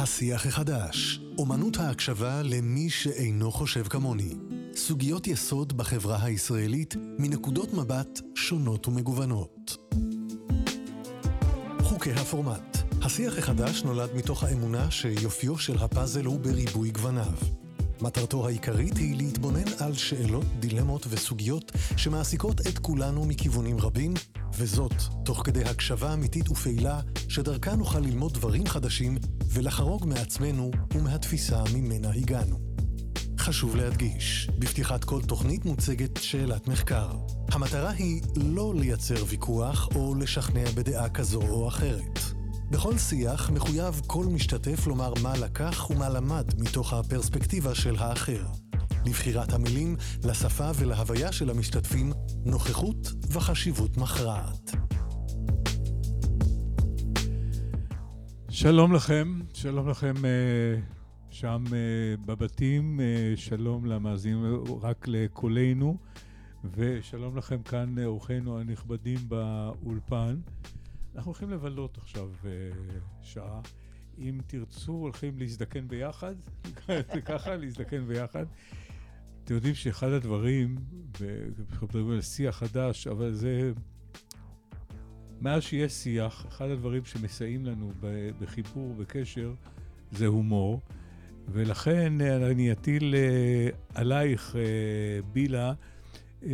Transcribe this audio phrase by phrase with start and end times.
[0.00, 4.34] השיח החדש, אומנות ההקשבה למי שאינו חושב כמוני.
[4.74, 9.76] סוגיות יסוד בחברה הישראלית מנקודות מבט שונות ומגוונות.
[11.82, 17.32] חוקי הפורמט השיח החדש נולד מתוך האמונה שיופיו של הפאזל הוא בריבוי גווניו.
[18.02, 24.14] מטרתו העיקרית היא להתבונן על שאלות, דילמות וסוגיות שמעסיקות את כולנו מכיוונים רבים,
[24.54, 24.94] וזאת
[25.24, 29.18] תוך כדי הקשבה אמיתית ופעילה, שדרכה נוכל ללמוד דברים חדשים
[29.52, 32.58] ולחרוג מעצמנו ומהתפיסה ממנה הגענו.
[33.38, 37.10] חשוב להדגיש, בפתיחת כל תוכנית מוצגת שאלת מחקר.
[37.52, 42.37] המטרה היא לא לייצר ויכוח או לשכנע בדעה כזו או אחרת.
[42.70, 48.46] בכל שיח מחויב כל משתתף לומר מה לקח ומה למד מתוך הפרספקטיבה של האחר.
[49.06, 52.12] לבחירת המילים, לשפה ולהוויה של המשתתפים,
[52.44, 54.70] נוכחות וחשיבות מכרעת.
[58.50, 60.80] שלום לכם, שלום לכם אה,
[61.30, 61.78] שם אה,
[62.26, 65.96] בבתים, אה, שלום למאזינים רק לקולנו,
[66.74, 70.36] ושלום לכם כאן אורחינו הנכבדים באולפן.
[71.14, 72.30] אנחנו הולכים לבלות עכשיו
[73.22, 73.60] שעה.
[74.18, 76.34] אם תרצו, הולכים להזדקן ביחד,
[77.26, 78.46] ככה, להזדקן ביחד.
[79.44, 80.76] אתם יודעים שאחד הדברים,
[81.18, 83.72] ואנחנו מדברים על שיח חדש, אבל זה...
[85.40, 87.92] מאז שיש שיח, אחד הדברים שמסייעים לנו
[88.40, 89.54] בחיבור, בקשר,
[90.12, 90.80] זה הומור.
[91.52, 94.62] ולכן אני אטיל אה, עלייך, אה,
[95.32, 95.72] בילה,
[96.42, 96.50] אה,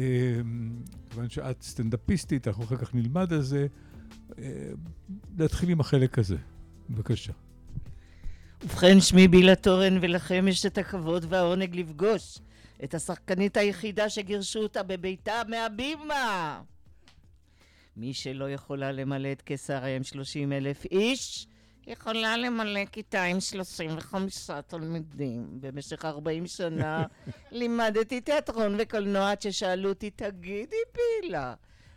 [1.11, 3.67] כיוון שאת סטנדאפיסטית, אנחנו אחר כך נלמד על זה,
[5.39, 6.37] להתחיל עם החלק הזה.
[6.91, 7.33] בבקשה.
[8.65, 12.39] ובכן, שמי בילה תורן, ולכם יש את הכבוד והעונג לפגוש
[12.85, 16.61] את השחקנית היחידה שגירשו אותה בביתה מהבימה.
[17.97, 21.47] מי שלא יכולה למלא את קיסריה עם 30 אלף איש,
[21.87, 25.47] יכולה למלא כיתה עם 35 תלמידים.
[25.61, 27.05] במשך 40 שנה
[27.53, 31.55] לימדתי תיאטרון וקולנוע עד ששאלו אותי, תגידי פילה,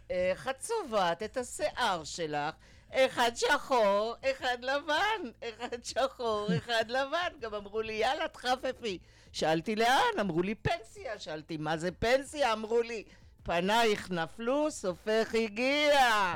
[0.09, 2.55] איך את צובעת את השיער שלך?
[2.91, 7.29] אחד שחור, אחד לבן, אחד שחור, אחד לבן.
[7.39, 8.99] גם אמרו לי, יאללה, תחפפי.
[9.31, 10.19] שאלתי לאן?
[10.19, 11.19] אמרו לי פנסיה.
[11.19, 12.53] שאלתי, מה זה פנסיה?
[12.53, 13.03] אמרו לי,
[13.43, 16.35] פנייך נפלו, סופך הגיע.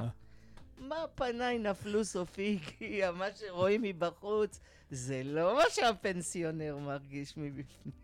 [0.77, 3.11] מה פניי נפלו, סופי הגיע?
[3.11, 4.59] מה שרואים מבחוץ
[4.91, 8.00] זה לא מה שהפנסיונר מרגיש מבפנים.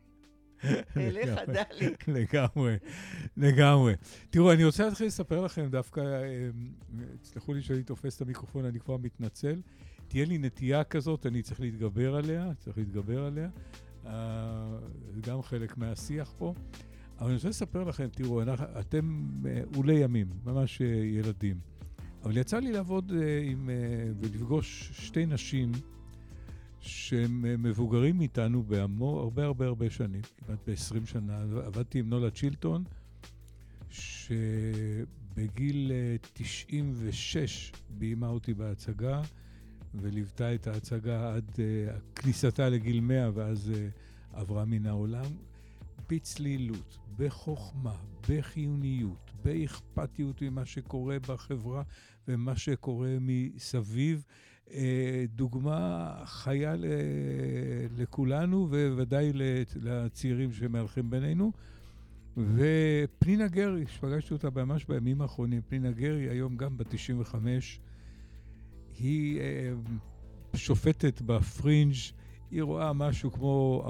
[0.98, 2.08] אליך דליק.
[2.08, 2.78] לגמרי,
[3.38, 3.94] לגמרי.
[4.30, 6.50] תראו, אני רוצה להתחיל לספר לכם דווקא, אה,
[7.22, 9.62] תסלחו לי שאני תופס את המיקרופון, אני כבר מתנצל.
[10.08, 13.50] תהיה לי נטייה כזאת, אני צריך להתגבר עליה, צריך להתגבר עליה.
[14.06, 14.78] אה,
[15.14, 16.54] זה גם חלק מהשיח פה.
[17.20, 18.42] אבל אני רוצה לספר לכם, תראו,
[18.80, 19.26] אתם
[19.76, 21.60] אולי ימים, ממש אה, ילדים.
[22.24, 23.12] אבל יצא לי לעבוד
[23.44, 23.70] עם,
[24.20, 25.72] ולפגוש שתי נשים
[26.88, 31.38] שהם אה, מבוגרים מאיתנו בהמון, הרבה הרבה הרבה שנים, כמעט ב-20 שנה.
[31.66, 32.84] עבדתי עם נולה צ'ילטון,
[33.90, 35.92] שבגיל
[36.34, 39.22] 96 אה, ביימה אותי בהצגה,
[39.96, 41.60] וליוותה את ההצגה עד uh,
[42.16, 45.26] כניסתה לגיל 100, ואז uh, עברה מן העולם.
[46.10, 47.96] בצלילות, בחוכמה,
[48.30, 51.84] בחיוניות, באכפתיות ממה שקורה בחברה
[52.28, 54.26] ומה שקורה מסביב.
[54.74, 56.76] אה, דוגמה חיה
[57.98, 59.32] לכולנו, וודאי
[59.76, 61.52] לצעירים שמהלכים בינינו.
[62.38, 67.80] ופנינה גרי, שפגשתי אותה ממש בימים האחרונים, פנינה גרי, היום גם בת 95,
[69.00, 69.74] היא אה,
[70.56, 71.96] שופטת בפרינג',
[72.52, 73.84] היא רואה משהו כמו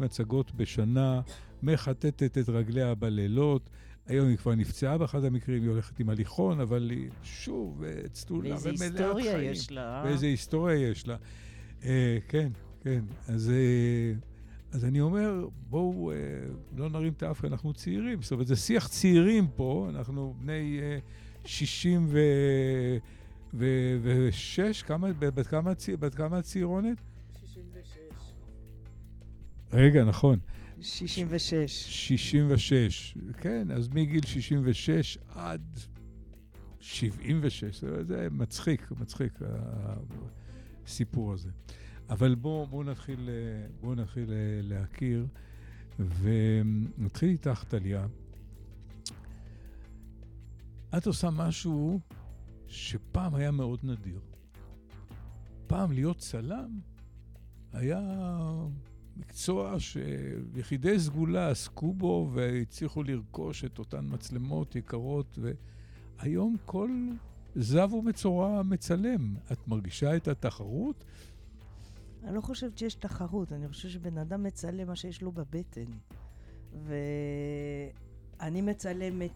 [0.00, 1.20] 40-50 הצגות בשנה,
[1.62, 3.70] מחטטת את רגליה בלילות.
[4.06, 7.82] היום היא כבר נפצעה באחד המקרים, היא הולכת עם הליכון, אבל היא שוב
[8.12, 9.14] צלולה ומלאת חיים.
[9.14, 10.02] ואיזה היסטוריה יש לה.
[10.04, 11.16] ואיזה היסטוריה יש לה.
[11.84, 13.04] אה, כן, כן.
[13.28, 14.12] אז, אה,
[14.72, 16.16] אז אני אומר, בואו אה,
[16.76, 18.22] לא נרים את האף, אנחנו צעירים.
[18.22, 20.98] זאת אומרת, זה שיח צעירים פה, אנחנו בני אה,
[21.44, 22.18] 60 ו...
[23.54, 23.66] ו...
[24.02, 26.98] ושש, כמה, בת כמה, בת כמה צעירונת?
[27.40, 27.98] 66.
[29.72, 30.38] רגע, נכון.
[30.82, 31.84] 66.
[31.88, 35.78] 66, כן, אז מגיל 66 עד
[36.80, 39.38] 76, זה מצחיק, מצחיק
[40.86, 41.50] הסיפור הזה.
[42.10, 43.28] אבל בואו בוא נתחיל,
[43.80, 44.30] בוא נתחיל
[44.62, 45.26] להכיר,
[45.98, 48.06] ונתחיל איתך, טליה.
[50.96, 52.00] את עושה משהו
[52.66, 54.20] שפעם היה מאוד נדיר.
[55.66, 56.80] פעם להיות צלם
[57.72, 58.00] היה
[59.16, 65.38] מקצוע שיחידי סגולה עסקו בו והצליחו לרכוש את אותן מצלמות יקרות,
[66.18, 66.90] והיום כל
[67.54, 69.34] זב ומצורע מצלם.
[69.52, 71.04] את מרגישה את התחרות?
[72.24, 75.84] אני לא חושבת שיש תחרות, אני חושבת שבן אדם מצלם מה שיש לו בבטן.
[78.38, 79.32] ואני מצלמת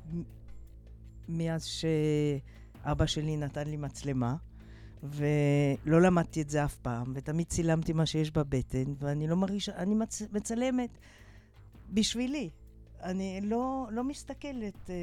[1.28, 4.36] מאז שאבא שלי נתן לי מצלמה,
[5.02, 9.94] ולא למדתי את זה אף פעם, ותמיד צילמתי מה שיש בבטן, ואני לא מרגישה, אני
[9.94, 10.22] מצ...
[10.32, 10.98] מצלמת
[11.90, 12.50] בשבילי.
[13.02, 14.94] אני לא, לא מסתכלת אה,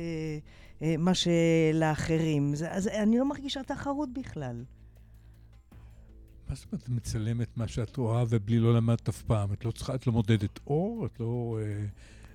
[0.81, 2.55] אה, מה שלאחרים.
[2.55, 4.63] זה, אז אני לא מרגישה תחרות בכלל.
[6.49, 9.53] מה זאת אומרת, מצלמת מה שאת רואה ובלי לא למדת אף פעם?
[9.53, 11.05] את לא צריכה, את לא מודדת אור?
[11.05, 11.85] את לא אה,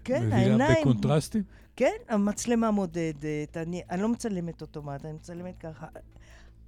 [0.05, 0.77] כן, מבינה העיניים...
[0.81, 1.43] בקונטרסטים?
[1.77, 5.87] כן, המצלמה מודדת, אני, אני לא מצלמת אוטומט, אני מצלמת ככה.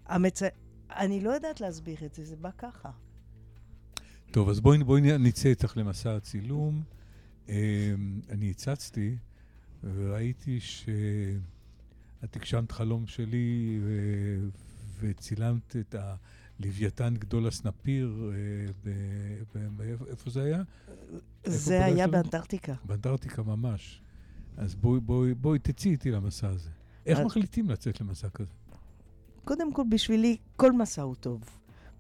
[0.07, 0.43] המצ...
[0.97, 2.91] אני לא יודעת להסביר את זה, זה בא ככה.
[4.31, 6.83] טוב, אז בואי, בואי נצא איתך למסע הצילום.
[7.49, 7.95] אה,
[8.31, 9.17] אני הצצתי
[9.85, 14.49] וראיתי שאת הגשמת חלום שלי ו-
[15.01, 18.33] וצילמת את הלוויתן גדול הסנפיר,
[18.87, 18.93] אה,
[20.11, 20.63] איפה זה היה?
[21.45, 22.13] זה היה פגשת?
[22.13, 22.75] באנטארקטיקה.
[22.85, 24.03] באנטארקטיקה ממש.
[24.57, 26.71] אז בואי, בואי, בואי תצאי איתי למסע הזה.
[27.07, 28.53] איך מחליטים לצאת למסע כזה?
[29.45, 31.41] קודם כל, בשבילי, כל מסע הוא טוב.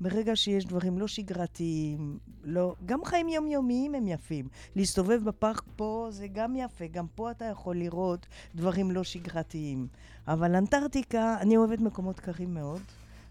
[0.00, 2.74] ברגע שיש דברים לא שגרתיים, לא...
[2.86, 4.48] גם חיים יומיומיים הם יפים.
[4.76, 9.86] להסתובב בפארק פה זה גם יפה, גם פה אתה יכול לראות דברים לא שגרתיים.
[10.28, 12.80] אבל אנטארקטיקה, אני אוהבת מקומות קרים מאוד,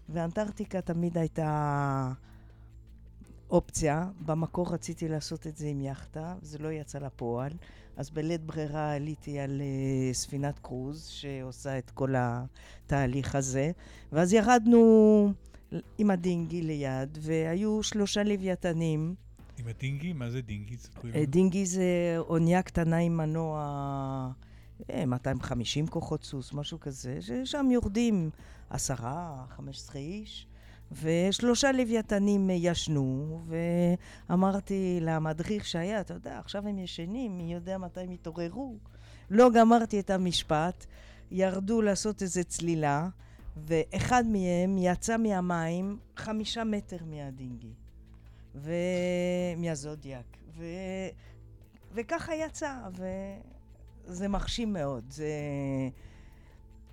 [0.08, 2.12] ואנטארקטיקה תמיד הייתה
[3.50, 4.08] אופציה.
[4.26, 7.52] במקור רציתי לעשות את זה עם יאכטה, זה לא יצא לפועל.
[7.96, 13.70] אז בלית ברירה עליתי על uh, ספינת קרוז, שעושה את כל התהליך הזה.
[14.12, 15.32] ואז ירדנו
[15.98, 19.14] עם הדינגי ליד, והיו שלושה לוויתנים.
[19.58, 20.12] עם הדינגי?
[20.12, 20.76] מה זה דינגי?
[21.14, 21.24] אה.
[21.26, 23.60] דינגי זה אונייה קטנה עם מנוע
[24.90, 28.30] אה, 250 כוחות סוס, משהו כזה, ששם יורדים
[28.70, 30.46] עשרה, חמש עשרה איש,
[30.92, 33.40] ושלושה לוויתנים ישנו,
[34.28, 38.76] ואמרתי למדריך שהיה, אתה יודע, עכשיו הם ישנים, מי יודע מתי הם יתעוררו.
[39.30, 40.86] לא גמרתי את המשפט,
[41.30, 43.08] ירדו לעשות איזו צלילה,
[43.56, 47.72] ואחד מהם יצא מהמים חמישה מטר מהדינגי.
[48.54, 50.36] ומהזודיאק.
[50.56, 50.64] ו...
[51.92, 52.74] וככה יצא,
[54.06, 55.04] וזה מחשים מאוד.
[55.08, 55.28] זה...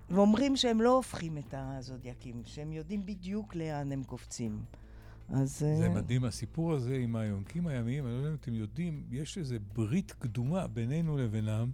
[0.10, 4.60] ואומרים שהם לא הופכים את הזודיאקים, שהם יודעים בדיוק לאן הם קופצים.
[5.30, 5.52] אז...
[5.60, 9.38] זה אה, מדהים, הסיפור הזה עם היונקים הימיים, אני לא יודע אם אתם יודעים, יש
[9.38, 11.72] איזו ברית קדומה בינינו לבינם.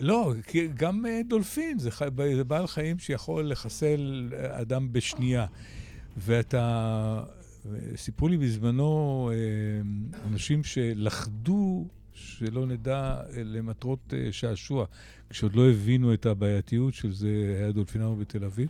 [0.00, 0.32] לא,
[0.74, 2.04] גם אה, דולפין, זה, חי-
[2.36, 5.46] זה בעל חיים שיכול לחסל אה, אדם בשנייה.
[6.16, 7.24] ואתה,
[7.96, 9.30] סיפרו לי בזמנו
[10.26, 11.86] אנשים שלכדו,
[12.18, 14.86] שלא נדע, אה, למטרות אה, שעשוע,
[15.30, 18.68] כשעוד לא הבינו את הבעייתיות של זה, היה דולפינרו בתל אביב,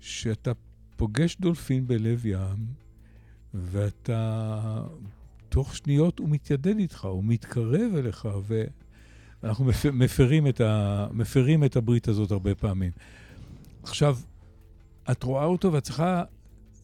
[0.00, 0.52] שאתה
[0.96, 2.66] פוגש דולפין בלב ים,
[3.54, 4.82] ואתה,
[5.48, 8.28] תוך שניות הוא מתיידד איתך, הוא מתקרב אליך,
[9.42, 12.92] ואנחנו מפ- מפרים את, ה, מפרים את הברית הזאת הרבה פעמים.
[13.82, 14.18] עכשיו,
[15.10, 16.24] את רואה אותו ואת צריכה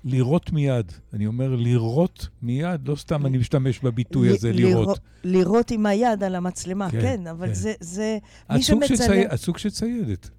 [0.05, 0.93] לירות מיד.
[1.13, 4.99] אני אומר לירות מיד, לא סתם אני משתמש בביטוי הזה, לירות.
[5.25, 7.55] לירות עם היד על המצלמה, כן, כן, אבל כן.
[7.55, 8.19] זה, זה...
[8.53, 8.97] מי שמצלם...
[8.97, 10.31] צי- את סוג של ציידת.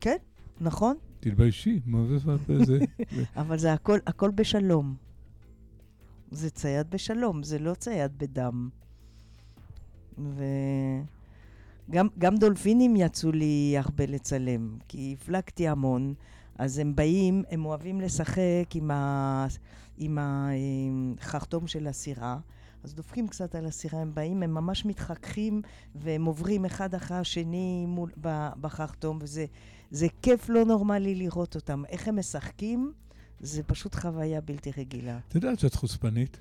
[0.00, 0.16] כן,
[0.60, 2.16] נכון, תתביישי, מה זה?
[2.26, 2.78] מה זה?
[3.36, 4.94] אבל זה הכל, הכל בשלום.
[6.30, 8.68] זה צייד בשלום, זה לא צייד בדם.
[11.88, 16.14] וגם גם דולפינים יצאו לי הרבה לצלם, כי הפלגתי המון,
[16.58, 19.46] אז הם באים, הם אוהבים לשחק עם, ה,
[19.98, 22.38] עם החרטום של הסירה.
[22.84, 25.62] אז דופקים קצת על הסירה, הם באים, הם ממש מתחככים,
[25.94, 28.10] והם עוברים אחד אחרי השני מול,
[28.60, 29.46] בחרטום, וזה
[29.90, 31.82] זה כיף לא נורמלי לראות אותם.
[31.88, 32.92] איך הם משחקים,
[33.40, 35.18] זה פשוט חוויה בלתי רגילה.
[35.28, 36.40] את יודעת שאת חוצפנית?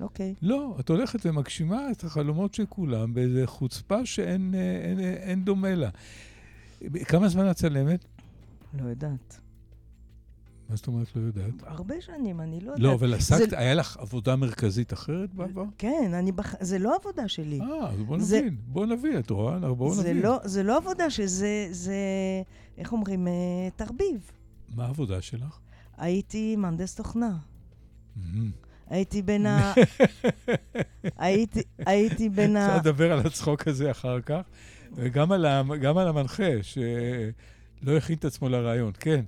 [0.00, 0.34] אוקיי.
[0.42, 5.74] לא, את הולכת ומגשימה את החלומות של כולם באיזו חוצפה שאין אה, אין, אין דומה
[5.74, 5.90] לה.
[7.04, 8.04] כמה זמן את צלמת?
[8.80, 9.41] לא יודעת.
[10.72, 11.54] מה זאת אומרת לא יודעת?
[11.66, 12.80] הרבה שנים, אני לא יודעת.
[12.80, 15.64] לא, אבל עסקת, זה- היה לך עבודה מרכזית אחרת בעבר?
[15.78, 16.54] כן, אני בח...
[16.60, 17.60] זה לא עבודה שלי.
[17.60, 18.56] אה, אז בוא זה- נבין.
[18.66, 19.58] בוא נבין, את רואה?
[19.74, 20.22] בואו זה נבין.
[20.22, 21.96] לא, זה לא עבודה שזה, זה,
[22.78, 23.32] איך אומרים, אה,
[23.76, 24.30] תרביב.
[24.74, 25.58] מה העבודה שלך?
[25.96, 27.36] הייתי מהנדס תוכנה.
[28.90, 29.72] הייתי בין ה...
[31.18, 32.66] הייתי, הייתי בין ה...
[32.66, 34.40] אפשר לדבר על הצחוק הזה אחר כך,
[34.94, 38.92] וגם על, ה, גם על המנחה, שלא הכין את עצמו לרעיון.
[39.00, 39.24] כן,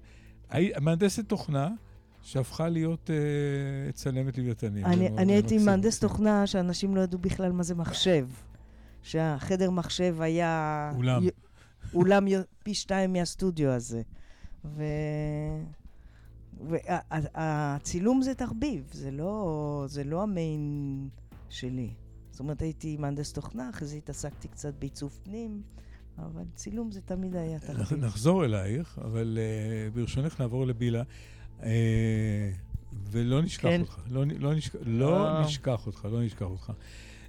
[0.81, 1.69] מהנדסת תוכנה
[2.23, 4.85] שהפכה להיות אה, צלמת לוויתנים.
[4.85, 5.59] אני, אני הייתי.
[5.59, 8.29] מהנדס תוכנה שאנשים לא ידעו בכלל מה זה מחשב.
[9.03, 10.93] שהחדר מחשב היה...
[10.97, 11.23] אולם.
[11.25, 11.29] י-
[11.95, 14.03] אולם י- פי שתיים מהסטודיו הזה.
[14.65, 14.85] ו...
[16.61, 21.09] והצילום זה תחביב, זה לא, זה לא המיין
[21.49, 21.91] שלי.
[22.31, 25.63] זאת אומרת, הייתי מהנדס תוכנה, אחרי זה התעסקתי קצת בעיצוב פנים,
[26.19, 28.05] אבל צילום זה תמיד היה תחביב.
[28.05, 31.03] נחזור אלייך, אבל uh, ברשונך נעבור לבילה.
[31.61, 31.65] Uh,
[33.11, 33.81] ולא נשכח כן.
[33.81, 36.73] אותך, לא, לא, נשכח, לא נשכח אותך, לא נשכח אותך.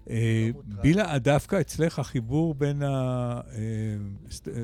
[0.09, 0.49] אה,
[0.81, 2.81] בילה, דווקא אצלך החיבור בין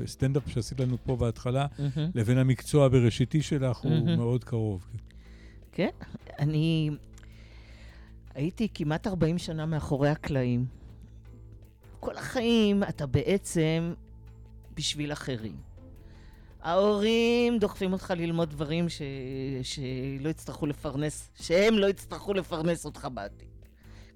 [0.04, 1.66] הסטנדאפ שעשית לנו פה בהתחלה
[2.14, 4.86] לבין המקצוע בראשיתי שלך הוא מאוד קרוב.
[5.72, 5.90] כן,
[6.38, 6.90] אני
[8.34, 10.66] הייתי כמעט 40 שנה מאחורי הקלעים.
[12.00, 13.92] כל החיים אתה בעצם
[14.74, 15.56] בשביל אחרים.
[16.62, 19.02] ההורים דוחפים אותך ללמוד דברים ש...
[19.62, 23.48] שלא יצטרכו לפרנס, שהם לא יצטרכו לפרנס אותך בעתיד.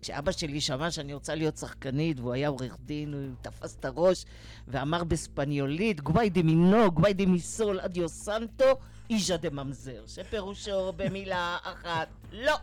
[0.02, 4.24] כשאבא שלי שמע שאני רוצה להיות שחקנית, והוא היה עורך דין, הוא תפס את הראש
[4.68, 8.64] ואמר בספניולית, גוואי דמינו, גוואי דמיסול, אדיו סנטו,
[9.10, 12.56] איז'ה דממזר, שפירושו במילה אחת, לא.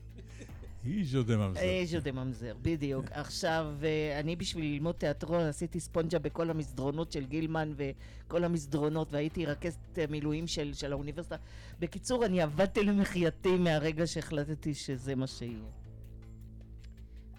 [0.86, 1.60] איז'ו דה ממזר.
[1.62, 3.06] איז'ו דה ממזר, בדיוק.
[3.24, 9.46] עכשיו, אה, אני בשביל ללמוד תיאטרון עשיתי ספונג'ה בכל המסדרונות של גילמן וכל המסדרונות, והייתי
[9.46, 11.36] רכזת מילואים של, של האוניברסיטה.
[11.80, 15.60] בקיצור, אני עבדתי למחייתי מהרגע שהחלטתי שזה מה שיהיה.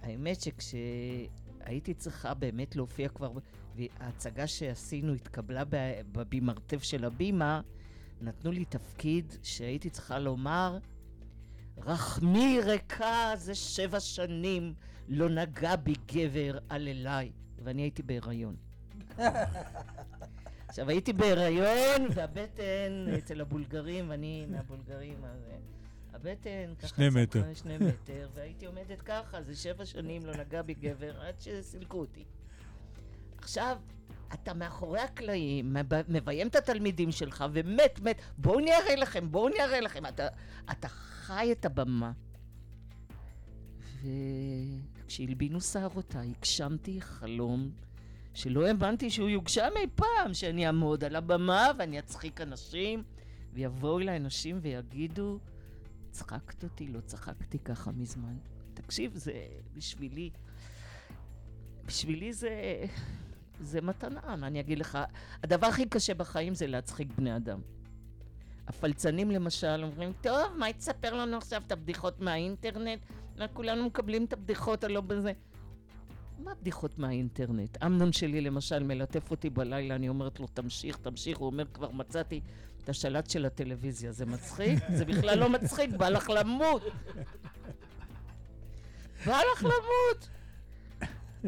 [0.03, 3.33] האמת שכשהייתי צריכה באמת להופיע כבר,
[3.77, 5.63] וההצגה שעשינו התקבלה
[6.13, 7.61] במרתף של הבימה,
[8.21, 10.79] נתנו לי תפקיד שהייתי צריכה לומר,
[11.79, 14.75] רחמי ריקה זה שבע שנים
[15.09, 17.33] לא נגע בי גבר על אליי,
[17.64, 18.57] ואני הייתי בהיריון.
[20.69, 25.57] עכשיו, הייתי בהיריון, והבטן אצל הבולגרים, ואני מהבולגרים, אז אה,
[26.12, 26.88] הבטן ככה...
[26.88, 27.55] שני מטר.
[27.55, 32.25] שני מטר, והייתי עומדת ככה, זה שבע שנים לא נגע בי גבר, עד שסילקו אותי.
[33.38, 33.79] עכשיו,
[34.35, 35.77] אתה מאחורי הקלעים,
[36.09, 40.07] מביים את התלמידים שלך, ומת, מת, בואו אני אראה לכם, בואו אני אראה לכם.
[40.07, 40.29] אתה,
[40.71, 42.12] אתה חי את הבמה.
[44.03, 47.71] וכשהלבינו שערותיי, הגשמתי חלום
[48.35, 53.03] שלא האמנתי שהוא יוגשם אי פעם, שאני אעמוד על הבמה ואני אצחיק אנשים,
[53.53, 55.39] ויבואו אליי אנשים ויגידו,
[56.11, 58.37] צחקת אותי, לא צחקתי ככה מזמן.
[58.75, 59.33] תקשיב, זה
[59.75, 60.31] בשבילי,
[61.87, 62.85] בשבילי זה,
[63.62, 64.99] זה מתנה, מה אני אגיד לך?
[65.42, 67.61] הדבר הכי קשה בחיים זה להצחיק בני אדם.
[68.69, 73.00] הפלצנים למשל אומרים, טוב, מה תספר לנו עכשיו את הבדיחות מהאינטרנט?
[73.52, 75.33] כולנו מקבלים את הבדיחות הלא בזה.
[76.38, 77.83] מה בדיחות מהאינטרנט?
[77.85, 82.40] אמנון שלי למשל מלטף אותי בלילה, אני אומרת לו, תמשיך, תמשיך, הוא אומר, כבר מצאתי
[82.85, 84.12] את השלט של הטלוויזיה.
[84.12, 84.78] זה מצחיק?
[84.97, 86.83] זה בכלל לא מצחיק, בא לך למות.
[89.26, 90.28] בא לך למות.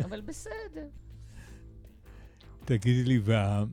[0.05, 0.87] אבל בסדר.
[2.65, 3.65] תגידי לי, וה...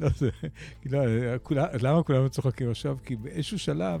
[0.00, 0.30] לא, זה,
[0.86, 1.00] לא,
[1.80, 2.96] למה כולנו צוחקים עכשיו?
[3.04, 4.00] כי באיזשהו שלב,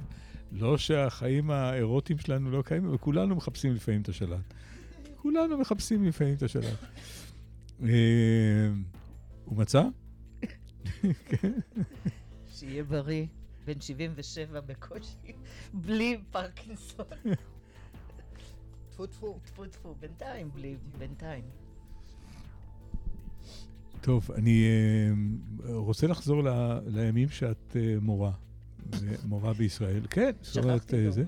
[0.52, 4.54] לא שהחיים האירוטיים שלנו לא קיימים, אבל כולנו מחפשים לפעמים את השלט.
[5.16, 6.78] כולנו מחפשים לפעמים את השלט.
[7.82, 8.68] אה,
[9.44, 9.82] הוא מצא?
[12.54, 13.26] שיהיה בריא,
[13.64, 15.32] בן 77 בקושי,
[15.72, 17.06] בלי פרקינסון.
[18.96, 19.38] טפו טפו.
[19.44, 21.44] טפו טפו, בינתיים בלי, בינתיים.
[24.00, 28.32] טוב, אני uh, רוצה לחזור ל, לימים שאת uh, מורה,
[29.24, 30.06] מורה בישראל.
[30.10, 31.24] כן, זאת אומרת, uh, זה.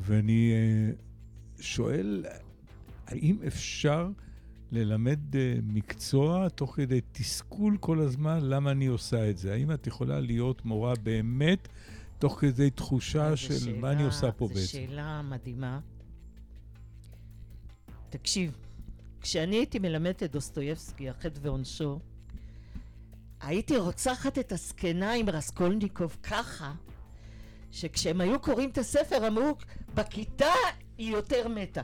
[0.00, 0.52] ואני
[1.60, 2.24] שואל,
[3.06, 4.08] האם אפשר
[4.72, 5.20] ללמד
[5.62, 9.52] מקצוע תוך כדי תסכול כל הזמן למה אני עושה את זה?
[9.52, 11.68] האם את יכולה להיות מורה באמת
[12.20, 14.60] תוך כדי תחושה של שאלה, מה אני עושה פה בעצם.
[14.60, 15.80] זו שאלה מדהימה.
[18.10, 18.58] תקשיב,
[19.20, 22.00] כשאני הייתי מלמדת את דוסטויבסקי, החטא ועונשו,
[23.40, 26.74] הייתי רוצחת את הזקנה עם רסקולניקוב ככה,
[27.70, 29.56] שכשהם היו קוראים את הספר אמרו,
[29.94, 30.52] בכיתה
[30.98, 31.82] היא יותר מתה.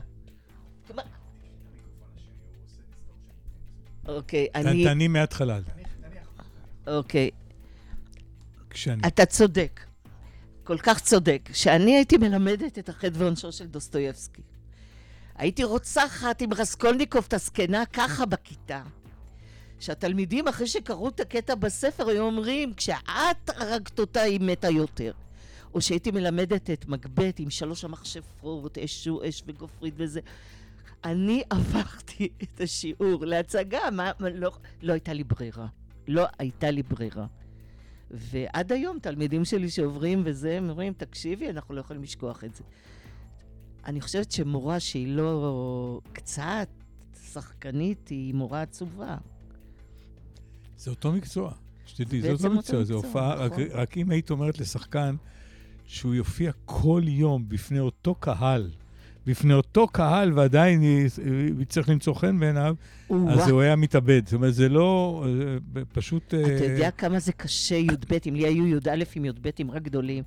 [4.07, 4.83] אוקיי, אני...
[4.83, 5.59] תעני מההתחלה.
[6.87, 7.29] אוקיי.
[8.69, 9.01] כשאני...
[9.07, 9.86] אתה צודק.
[10.67, 14.41] כל כך צודק, שאני הייתי מלמדת את החטא ועונשו של דוסטויבסקי.
[15.35, 18.83] הייתי רוצחת עם רסקולניקוב את הזקנה ככה בכיתה.
[19.79, 25.11] שהתלמידים, אחרי שקראו את הקטע בספר, היו אומרים, כשאת הרגת אותה, היא מתה יותר.
[25.73, 30.19] או שהייתי מלמדת את מגבט עם שלוש המכשפות, אשו, אש וגופרית וזה.
[31.03, 35.67] אני הפכתי את השיעור להצגה, מה, מה, לא, לא הייתה לי ברירה.
[36.07, 37.25] לא הייתה לי ברירה.
[38.11, 42.63] ועד היום תלמידים שלי שעוברים וזה, הם אומרים, תקשיבי, אנחנו לא יכולים לשכוח את זה.
[43.85, 46.67] אני חושבת שמורה שהיא לא קצת
[47.31, 49.17] שחקנית היא מורה עצובה.
[50.77, 51.53] זה אותו מקצוע,
[51.85, 53.63] שתדעי, זה אותו מקצוע, זה הופעה, רק, נכון.
[53.71, 55.15] רק אם היית אומרת לשחקן
[55.85, 58.71] שהוא יופיע כל יום בפני אותו קהל,
[59.27, 60.81] בפני אותו קהל ועדיין
[61.59, 62.75] יצטרך למצוא חן בעיניו,
[63.09, 64.21] אז הוא היה מתאבד.
[64.25, 65.23] זאת אומרת, זה לא,
[65.93, 66.27] פשוט...
[66.27, 70.23] אתה אה, יודע כמה זה קשה, י"ב, אם לי היו י"א עם י"בים רק גדולים.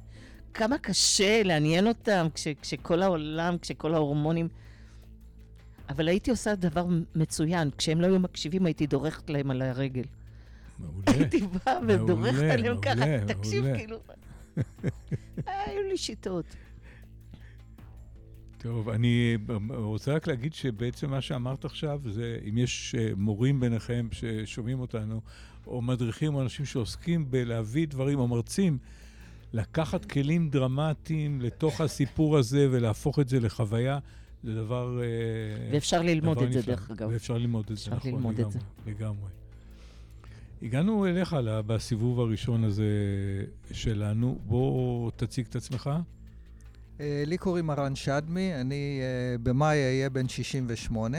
[0.55, 4.49] כמה קשה לעניין אותם כש, כשכל העולם, כשכל ההורמונים...
[5.89, 7.71] אבל הייתי עושה דבר מצוין.
[7.79, 10.05] כשהם לא היו מקשיבים, הייתי דורכת להם על הרגל.
[10.79, 11.03] מעולה.
[11.19, 13.65] הייתי באה ודורכת עליהם ככה, תקשיב.
[13.77, 13.97] כאילו...
[15.47, 16.45] היו לי שיטות.
[18.63, 19.37] טוב, אני
[19.69, 25.21] רוצה רק להגיד שבעצם מה שאמרת עכשיו, זה אם יש אה, מורים ביניכם ששומעים אותנו,
[25.67, 28.79] או מדריכים או אנשים שעוסקים בלהביא דברים, או מרצים,
[29.53, 33.99] לקחת כלים דרמטיים לתוך הסיפור הזה ולהפוך את זה לחוויה,
[34.45, 35.01] זה דבר...
[35.03, 35.07] אה,
[35.73, 36.75] ואפשר ללמוד דבר את זה, נפלא.
[36.75, 37.09] דרך אגב.
[37.13, 38.91] ואפשר ללמוד את זה, נכון, ללמוד לגמרי, זה.
[38.91, 39.31] לגמרי.
[40.63, 42.85] הגענו אליך בסיבוב הראשון הזה
[43.73, 44.39] שלנו.
[44.47, 45.91] בוא תציג את עצמך.
[47.01, 51.19] אה, לי קוראים הרן שדמי, אני אה, במאי אהיה בן 68,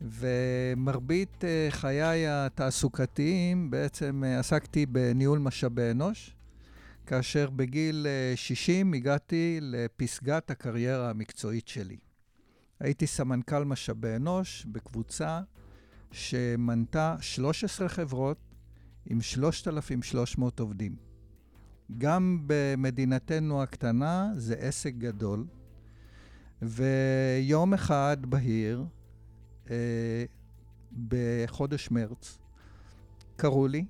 [0.00, 6.36] ומרבית אה, חיי התעסוקתיים בעצם אה, עסקתי בניהול משאבי אנוש,
[7.06, 11.96] כאשר בגיל אה, 60 הגעתי לפסגת הקריירה המקצועית שלי.
[12.80, 15.40] הייתי סמנכ"ל משאבי אנוש בקבוצה
[16.12, 18.38] שמנתה 13 חברות
[19.06, 21.13] עם 3,300 עובדים.
[21.98, 25.46] גם במדינתנו הקטנה זה עסק גדול,
[26.62, 28.84] ויום אחד בהיר,
[29.70, 30.24] אה,
[31.08, 32.38] בחודש מרץ,
[33.36, 33.84] קראו לי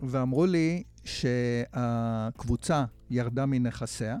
[0.00, 4.16] ואמרו לי שהקבוצה ירדה מנכסיה,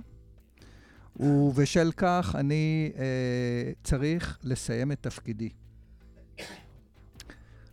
[1.16, 5.48] ובשל כך אני אה, צריך לסיים את תפקידי.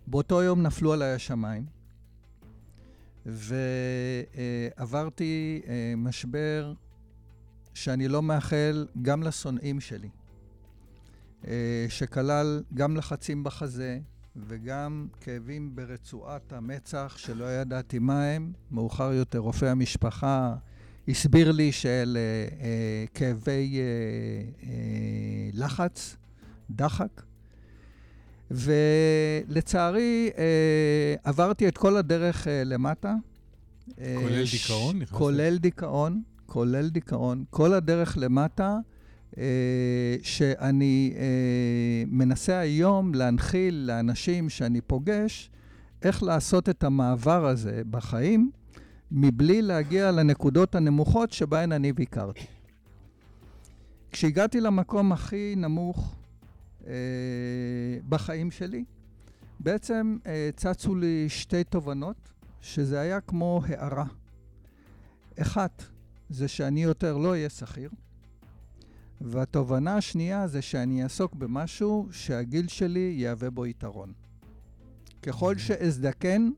[0.07, 1.65] באותו יום נפלו עליי השמיים,
[3.25, 4.81] ועברתי
[5.67, 6.73] אה, משבר
[7.73, 10.09] שאני לא מאחל גם לשונאים שלי,
[11.47, 13.99] אה, שכלל גם לחצים בחזה
[14.35, 18.53] וגם כאבים ברצועת המצח שלא ידעתי מה הם.
[18.71, 20.55] מאוחר יותר רופא המשפחה
[21.07, 23.79] הסביר לי שאלה אה, כאבי
[25.53, 26.15] לחץ,
[26.69, 27.24] דחק.
[28.51, 30.43] ולצערי, אה,
[31.23, 33.13] עברתי את כל הדרך אה, למטה.
[33.99, 34.95] אה, כולל ש- דיכאון?
[34.95, 35.13] נכנסת?
[35.13, 37.43] כולל דיכאון, כולל דיכאון.
[37.49, 38.77] כל הדרך למטה,
[39.37, 39.43] אה,
[40.23, 41.23] שאני אה,
[42.07, 45.49] מנסה היום להנחיל לאנשים שאני פוגש
[46.03, 48.51] איך לעשות את המעבר הזה בחיים,
[49.11, 52.45] מבלי להגיע לנקודות הנמוכות שבהן אני ביקרתי.
[54.11, 56.24] כשהגעתי למקום הכי נמוך אה,
[58.09, 58.83] בחיים שלי,
[59.59, 64.05] בעצם אה, צצו לי שתי תובנות, שזה היה כמו הערה.
[65.41, 65.83] אחת,
[66.29, 67.89] זה שאני יותר לא אהיה שכיר,
[69.21, 74.13] והתובנה השנייה זה שאני אעסוק במשהו שהגיל שלי יהווה בו יתרון.
[75.21, 76.49] ככל שאזדקן,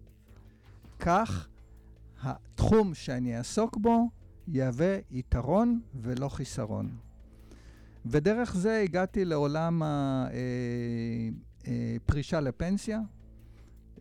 [0.99, 1.47] כך
[2.21, 4.09] התחום שאני אעסוק בו
[4.47, 7.06] יהווה יתרון ולא חיסרון.
[8.09, 9.81] ודרך זה הגעתי לעולם
[11.65, 12.99] הפרישה לפנסיה.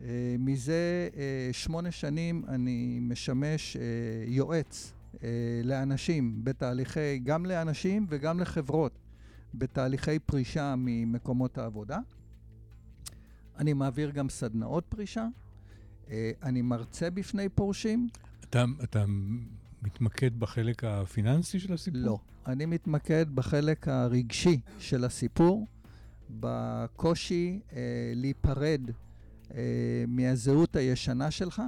[0.01, 3.81] אה, מזה אה, שמונה שנים אני משמש אה,
[4.27, 4.93] יועץ
[5.23, 5.29] אה,
[5.63, 8.99] לאנשים בתהליכי, גם לאנשים וגם לחברות,
[9.53, 11.99] בתהליכי פרישה ממקומות העבודה.
[13.57, 15.27] אני מעביר גם סדנאות פרישה.
[16.09, 18.07] אה, אני מרצה בפני פורשים.
[18.39, 19.05] אתה, אתה
[19.81, 22.01] מתמקד בחלק הפיננסי של הסיפור?
[22.01, 22.19] לא.
[22.47, 25.67] אני מתמקד בחלק הרגשי של הסיפור,
[26.29, 27.81] בקושי אה,
[28.15, 28.81] להיפרד
[29.55, 31.61] אה, מהזהות הישנה שלך,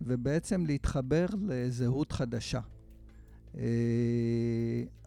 [0.00, 2.60] ובעצם להתחבר לזהות חדשה.
[3.56, 3.62] אה,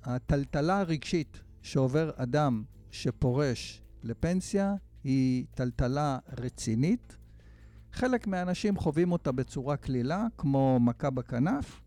[0.04, 7.18] הטלטלה הרגשית שעובר אדם שפורש לפנסיה היא טלטלה רצינית.
[7.94, 11.82] חלק מהאנשים חווים אותה בצורה קלילה, כמו מכה בכנף,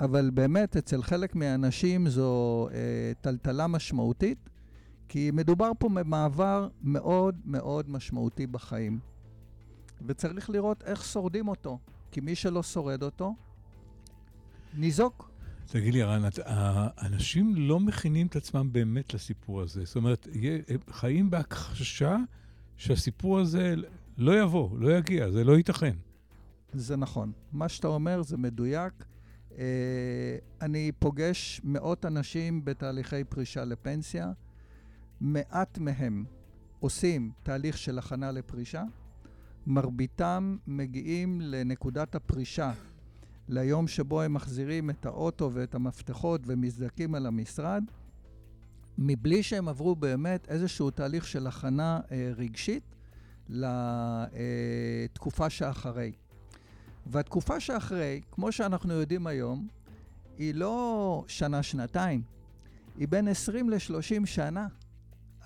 [0.00, 2.76] אבל באמת אצל חלק מהאנשים זו אה,
[3.20, 4.50] טלטלה משמעותית,
[5.08, 8.98] כי מדובר פה במעבר מאוד מאוד משמעותי בחיים.
[10.06, 11.78] וצריך לראות איך שורדים אותו,
[12.10, 13.34] כי מי שלא שורד אותו,
[14.74, 15.30] ניזוק.
[15.66, 19.84] תגיד לי, רן, את- האנשים לא מכינים את עצמם באמת לסיפור הזה.
[19.84, 20.28] זאת אומרת,
[20.90, 22.16] חיים בהכחשה
[22.76, 23.74] שהסיפור הזה
[24.18, 25.96] לא יבוא, לא יגיע, זה לא ייתכן.
[26.72, 27.32] זה נכון.
[27.52, 28.92] מה שאתה אומר זה מדויק.
[29.58, 34.32] אה, אני פוגש מאות אנשים בתהליכי פרישה לפנסיה.
[35.20, 36.24] מעט מהם
[36.80, 38.84] עושים תהליך של הכנה לפרישה.
[39.66, 42.72] מרביתם מגיעים לנקודת הפרישה,
[43.48, 47.84] ליום שבו הם מחזירים את האוטו ואת המפתחות ומזדקים על המשרד,
[48.98, 52.94] מבלי שהם עברו באמת איזשהו תהליך של הכנה אה, רגשית
[55.08, 56.12] לתקופה שאחרי.
[57.10, 59.68] והתקופה שאחרי, כמו שאנחנו יודעים היום,
[60.38, 62.22] היא לא שנה-שנתיים,
[62.96, 64.66] היא בין 20 ל-30 שנה.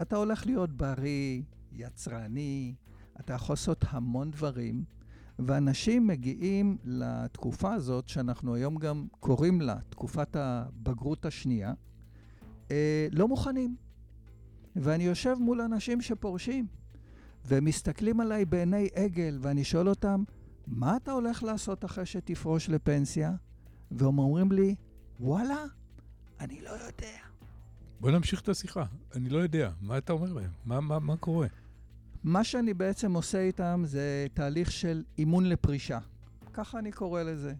[0.02, 2.74] אתה הולך להיות בריא, יצרני,
[3.20, 4.84] אתה יכול לעשות המון דברים,
[5.38, 11.72] ואנשים מגיעים לתקופה הזאת, שאנחנו היום גם קוראים לה תקופת הבגרות השנייה,
[12.70, 13.76] אה, לא מוכנים.
[14.76, 16.66] ואני יושב מול אנשים שפורשים,
[17.44, 20.24] והם מסתכלים עליי בעיני עגל, ואני שואל אותם,
[20.66, 23.32] מה אתה הולך לעשות אחרי שתפרוש לפנסיה?
[23.90, 24.74] והם אומרים לי,
[25.20, 25.64] וואלה,
[26.40, 27.18] אני לא יודע.
[28.00, 28.84] בוא נמשיך את השיחה.
[29.14, 29.70] אני לא יודע.
[29.80, 30.50] מה אתה אומר להם?
[30.64, 31.46] מה, מה, מה קורה?
[32.24, 35.98] מה שאני בעצם עושה איתם זה תהליך של אימון לפרישה.
[36.52, 37.54] ככה אני קורא לזה.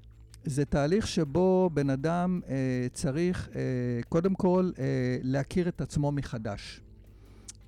[0.45, 3.61] זה תהליך שבו בן אדם אה, צריך אה,
[4.09, 6.81] קודם כל אה, להכיר את עצמו מחדש.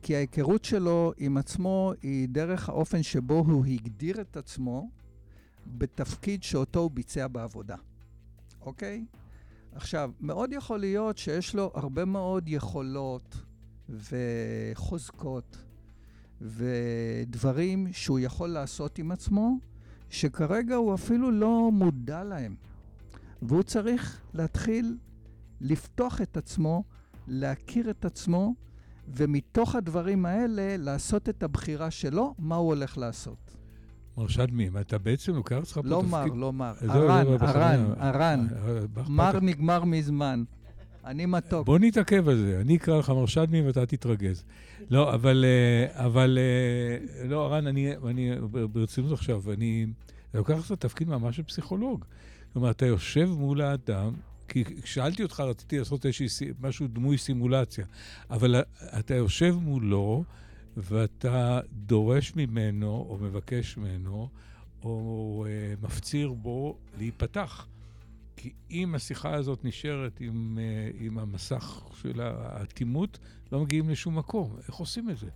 [0.02, 4.88] כי ההיכרות שלו עם עצמו היא דרך האופן שבו הוא הגדיר את עצמו
[5.66, 7.76] בתפקיד שאותו הוא ביצע בעבודה,
[8.60, 9.04] אוקיי?
[9.74, 13.36] עכשיו, מאוד יכול להיות שיש לו הרבה מאוד יכולות
[13.88, 15.56] וחוזקות
[16.40, 19.58] ודברים שהוא יכול לעשות עם עצמו,
[20.10, 22.56] שכרגע הוא אפילו לא מודע להם.
[23.42, 24.96] והוא צריך להתחיל
[25.60, 26.84] לפתוח את עצמו,
[27.26, 28.54] להכיר את עצמו,
[29.08, 33.56] ומתוך הדברים האלה לעשות את הבחירה שלו, מה הוא הולך לעשות.
[34.18, 36.10] מר שדמי, אתה בעצם לוקח לך פה לא תפקיד...
[36.10, 36.72] מר, לא מר.
[36.80, 37.74] זהו, ארן, זהו, בכוונה.
[37.74, 38.46] ארן, ארן.
[38.66, 39.40] אה, אה, מר?
[39.40, 40.44] נגמר מזמן.
[41.04, 41.66] אני מתוק.
[41.66, 42.60] בוא נתעכב על זה.
[42.60, 44.44] אני אקרא לך מר שדמי ואתה תתרגז.
[44.90, 45.44] לא, אבל...
[45.44, 46.38] אה, אבל...
[46.38, 48.30] אה, לא, רן, אני, אני
[48.72, 49.86] ברצינות עכשיו, אני...
[50.34, 52.04] אני לוקח לך תפקיד ממש של פסיכולוג.
[52.52, 54.12] כלומר, אתה יושב מול האדם,
[54.48, 56.26] כי כשאלתי אותך, רציתי לעשות איזשהו
[56.60, 57.84] משהו, דמוי סימולציה,
[58.30, 58.62] אבל
[58.98, 60.24] אתה יושב מולו,
[60.76, 64.28] ואתה דורש ממנו, או מבקש ממנו,
[64.82, 67.66] או אה, מפציר בו להיפתח.
[68.36, 73.18] כי אם השיחה הזאת נשארת עם, אה, עם המסך של האטימות,
[73.52, 74.56] לא מגיעים לשום מקום.
[74.68, 75.28] איך עושים את זה?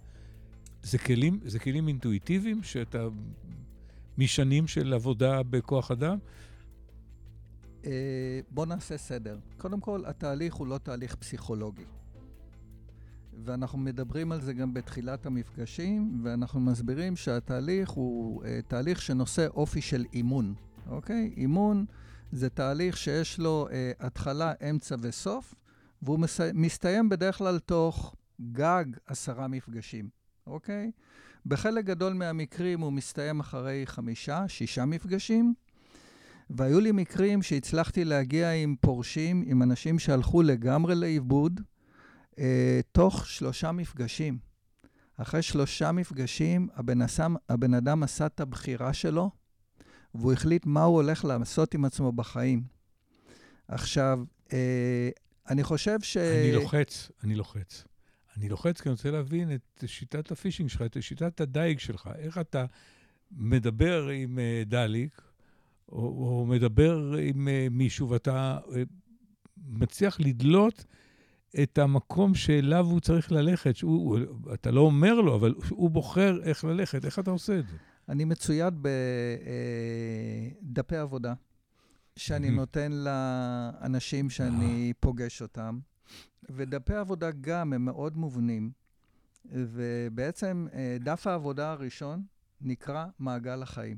[0.83, 3.09] זה כלים, זה כלים אינטואיטיביים שאתה
[4.18, 6.18] משנים של עבודה בכוח אדם?
[7.85, 9.38] אה, בוא נעשה סדר.
[9.59, 11.85] קודם כל, התהליך הוא לא תהליך פסיכולוגי.
[13.44, 19.81] ואנחנו מדברים על זה גם בתחילת המפגשים, ואנחנו מסבירים שהתהליך הוא אה, תהליך שנושא אופי
[19.81, 20.55] של אימון,
[20.90, 21.35] אוקיי?
[21.37, 21.85] אימון
[22.33, 25.55] זה תהליך שיש לו אה, התחלה, אמצע וסוף,
[26.03, 26.40] והוא מס...
[26.55, 28.16] מסתיים בדרך כלל תוך
[28.53, 30.09] גג עשרה מפגשים,
[30.46, 30.90] אוקיי?
[31.46, 35.55] בחלק גדול מהמקרים הוא מסתיים אחרי חמישה, שישה מפגשים,
[36.50, 41.61] והיו לי מקרים שהצלחתי להגיע עם פורשים, עם אנשים שהלכו לגמרי לאיבוד,
[42.38, 44.38] אה, תוך שלושה מפגשים.
[45.16, 49.31] אחרי שלושה מפגשים, הבן, אסם, הבן אדם עשה את הבחירה שלו,
[50.14, 52.62] והוא החליט מה הוא הולך לעשות עם עצמו בחיים.
[53.69, 54.21] עכשיו,
[54.53, 55.11] אה,
[55.51, 56.16] אני חושב ש...
[56.16, 57.85] אני לוחץ, אני לוחץ.
[58.37, 62.11] אני לוחץ כי אני רוצה להבין את שיטת הפישינג שלך, את שיטת הדייג שלך.
[62.19, 62.64] איך אתה
[63.33, 65.23] מדבר עם uh, דליק,
[65.88, 68.71] או, או מדבר עם uh, מישהו, ואתה uh,
[69.57, 70.85] מצליח לדלות
[71.63, 73.77] את המקום שאליו הוא צריך ללכת.
[73.77, 74.19] שהוא, הוא,
[74.55, 77.05] אתה לא אומר לו, אבל הוא בוחר איך ללכת.
[77.05, 77.77] איך אתה עושה את זה?
[78.09, 78.75] אני מצויד
[80.63, 81.35] בדפי עבודה,
[82.17, 82.51] שאני.
[82.51, 85.79] נותן לאנשים שאני פוגש אותם,
[86.51, 88.71] ודפי עבודה גם הם מאוד מובנים,
[89.45, 92.23] ובעצם אה, דף העבודה הראשון
[92.61, 93.97] נקרא מעגל החיים.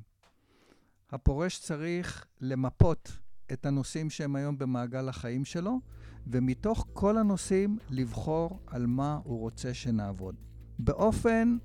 [1.11, 3.13] הפורש צריך למפות
[3.53, 5.81] את הנושאים שהם היום במעגל החיים שלו,
[6.27, 10.35] ומתוך כל הנושאים לבחור על מה הוא רוצה שנעבוד.
[10.79, 11.57] באופן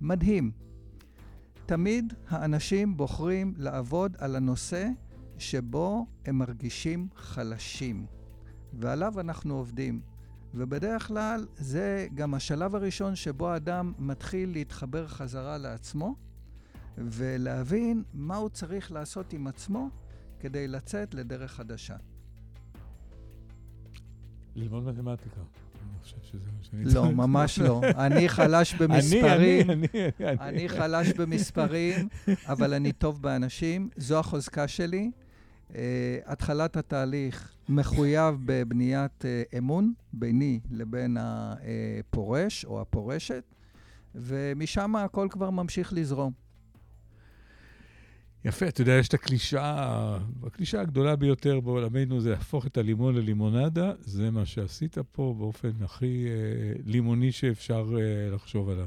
[0.00, 0.50] מדהים.
[1.66, 4.88] תמיד האנשים בוחרים לעבוד על הנושא
[5.38, 8.06] שבו הם מרגישים חלשים,
[8.72, 10.00] ועליו אנחנו עובדים.
[10.54, 16.16] ובדרך כלל זה גם השלב הראשון שבו האדם מתחיל להתחבר חזרה לעצמו,
[16.98, 19.90] ולהבין מה הוא צריך לעשות עם עצמו
[20.40, 21.96] כדי לצאת לדרך חדשה.
[24.58, 25.40] ללמוד מתמטיקה.
[26.72, 27.80] לא, ממש לא.
[27.96, 29.66] אני חלש במספרים.
[30.20, 32.08] אני, חלש במספרים,
[32.46, 33.88] אבל אני טוב באנשים.
[33.96, 35.10] זו החוזקה שלי.
[35.68, 35.72] Uh,
[36.26, 43.54] התחלת התהליך מחויב בבניית uh, אמון ביני לבין הפורש או הפורשת,
[44.14, 46.32] ומשם הכל כבר ממשיך לזרום.
[48.44, 53.92] יפה, אתה יודע, יש את הקלישאה, הקלישאה הגדולה ביותר בעולמנו זה להפוך את הלימון ללימונדה,
[54.00, 58.86] זה מה שעשית פה באופן הכי אה, לימוני שאפשר אה, לחשוב עליו.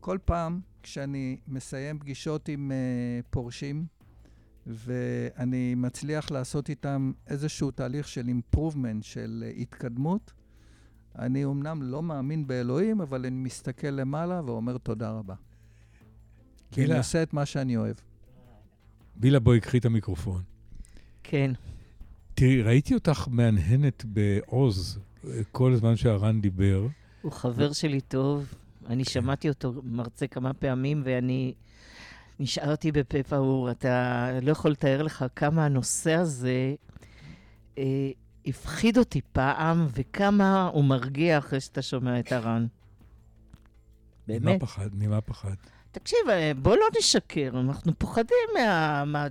[0.00, 3.86] כל פעם כשאני מסיים פגישות עם uh, פורשים,
[4.66, 10.32] ואני מצליח לעשות איתם איזשהו תהליך של אימפרובמנט, של uh, התקדמות,
[11.18, 15.34] אני אמנם לא מאמין באלוהים, אבל אני מסתכל למעלה ואומר תודה רבה.
[16.74, 17.96] כי אני עושה את מה שאני אוהב.
[19.16, 20.42] בילה, בואי, קחי את המיקרופון.
[21.22, 21.52] כן.
[22.34, 24.98] תראי, ראיתי אותך מהנהנת בעוז
[25.52, 26.86] כל הזמן שהרן דיבר.
[27.22, 28.54] הוא חבר שלי טוב,
[28.86, 31.54] אני שמעתי אותו מרצה כמה פעמים, ואני
[32.40, 33.70] נשארתי בפה פעור.
[33.70, 36.74] אתה לא יכול לתאר לך כמה הנושא הזה
[37.78, 38.10] אה,
[38.46, 42.66] הפחיד אותי פעם, וכמה הוא מרגיע אחרי שאתה שומע את הר"ן.
[44.26, 44.42] באמת.
[44.42, 44.88] ממה פחד?
[44.94, 45.54] ממה פחד?
[45.94, 49.04] תקשיב, אה, בוא לא נשקר, אנחנו פוחדים מה...
[49.06, 49.26] מה...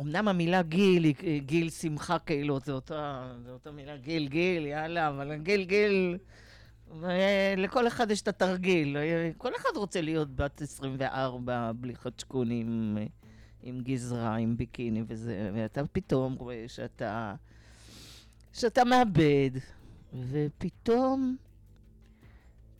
[0.00, 5.08] אמנם המילה גיל היא גיל שמחה כאילו, זו אותה, זו אותה מילה גיל, גיל, יאללה,
[5.08, 6.18] אבל גיל, גיל...
[7.00, 8.96] ולכל אחד יש את התרגיל.
[9.36, 12.98] כל אחד רוצה להיות בת 24 בלי חדשקון עם,
[13.62, 17.34] עם גזרה, עם ביקיני וזה, ואתה פתאום רואה שאתה,
[18.52, 19.50] שאתה מאבד,
[20.30, 21.36] ופתאום,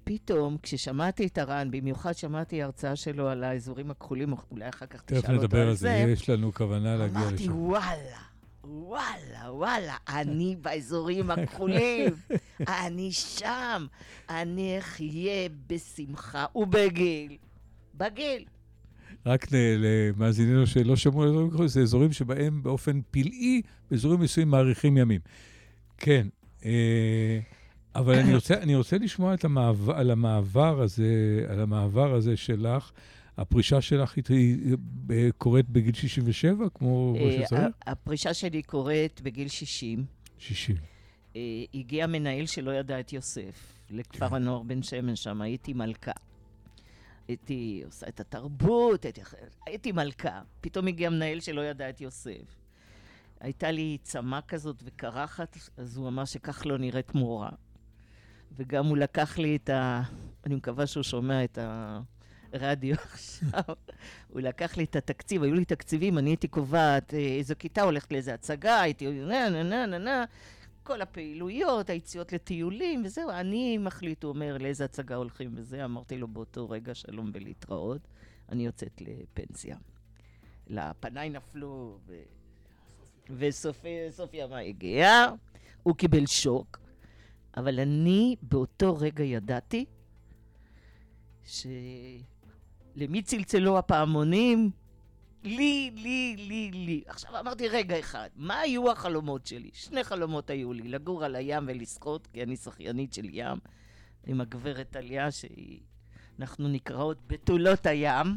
[0.08, 5.18] פתאום, כששמעתי את הר"ן, במיוחד שמעתי הרצאה שלו על האזורים הכחולים, אולי אחר כך תשאל
[5.18, 5.38] אותו על זה.
[5.38, 7.26] תכף נדבר על זה, יש לנו כוונה להגיע לשם.
[7.26, 8.18] אמרתי, וואלה.
[8.64, 12.12] וואלה, וואלה, אני באזורים הכחולים,
[12.68, 13.86] אני שם,
[14.30, 17.36] אני אחיה בשמחה ובגיל.
[17.94, 18.44] בגיל.
[19.26, 24.96] רק למאזיננו שלא שמעו על אזורים כחולים, זה אזורים שבהם באופן פלאי, באזורים מסוימים מאריכים
[24.96, 25.20] ימים.
[25.98, 26.26] כן,
[26.64, 27.38] אה,
[27.98, 32.92] אבל אני רוצה, אני רוצה לשמוע את המעבר, על המעבר הזה, על המעבר הזה שלך.
[33.36, 34.76] הפרישה שלך היא
[35.38, 37.62] קורית בגיל 67, כמו מה אה, שצריך?
[37.86, 40.04] הפרישה שלי קורית בגיל 60.
[40.38, 40.76] 60.
[41.36, 41.40] אה,
[41.74, 44.34] הגיע מנהל שלא ידע את יוסף, לכפר כן.
[44.34, 46.12] הנוער בן שמן שם, הייתי מלכה.
[47.28, 49.20] הייתי עושה את התרבות, הייתי,
[49.66, 50.40] הייתי מלכה.
[50.60, 52.56] פתאום הגיע מנהל שלא ידע את יוסף.
[53.40, 57.50] הייתה לי צמא כזאת וקרחת, אז הוא אמר שכך לא נראית מורה.
[58.56, 60.02] וגם הוא לקח לי את ה...
[60.46, 62.00] אני מקווה שהוא שומע את ה...
[62.52, 63.74] רדיו עכשיו.
[64.28, 68.12] הוא לקח לי את התקציב, היו לי תקציבים, אני הייתי קובעת אה, איזו כיתה הולכת
[68.12, 70.24] לאיזו הצגה, הייתי נה נה נה נה נה,
[70.82, 75.84] כל הפעילויות, היציאות לטיולים וזהו, אני מחליט, הוא אומר, לאיזה הצגה הולכים וזה.
[75.84, 78.08] אמרתי לו באותו רגע, שלום ולהתראות,
[78.48, 79.76] אני יוצאת לפנסיה.
[80.66, 82.14] לפניי נפלו, ו...
[83.30, 85.26] וסופיה מה הגיעה,
[85.82, 86.78] הוא קיבל שוק,
[87.56, 89.84] אבל אני באותו רגע ידעתי
[91.44, 91.66] ש...
[92.96, 94.70] למי צלצלו הפעמונים?
[95.44, 97.02] לי, לי, לי, לי.
[97.06, 99.70] עכשיו אמרתי, רגע אחד, מה היו החלומות שלי?
[99.72, 103.58] שני חלומות היו לי, לגור על הים ולשחות, כי אני שחיינית של ים,
[104.26, 108.36] עם הגברת טליה, שאנחנו נקראות בתולות הים.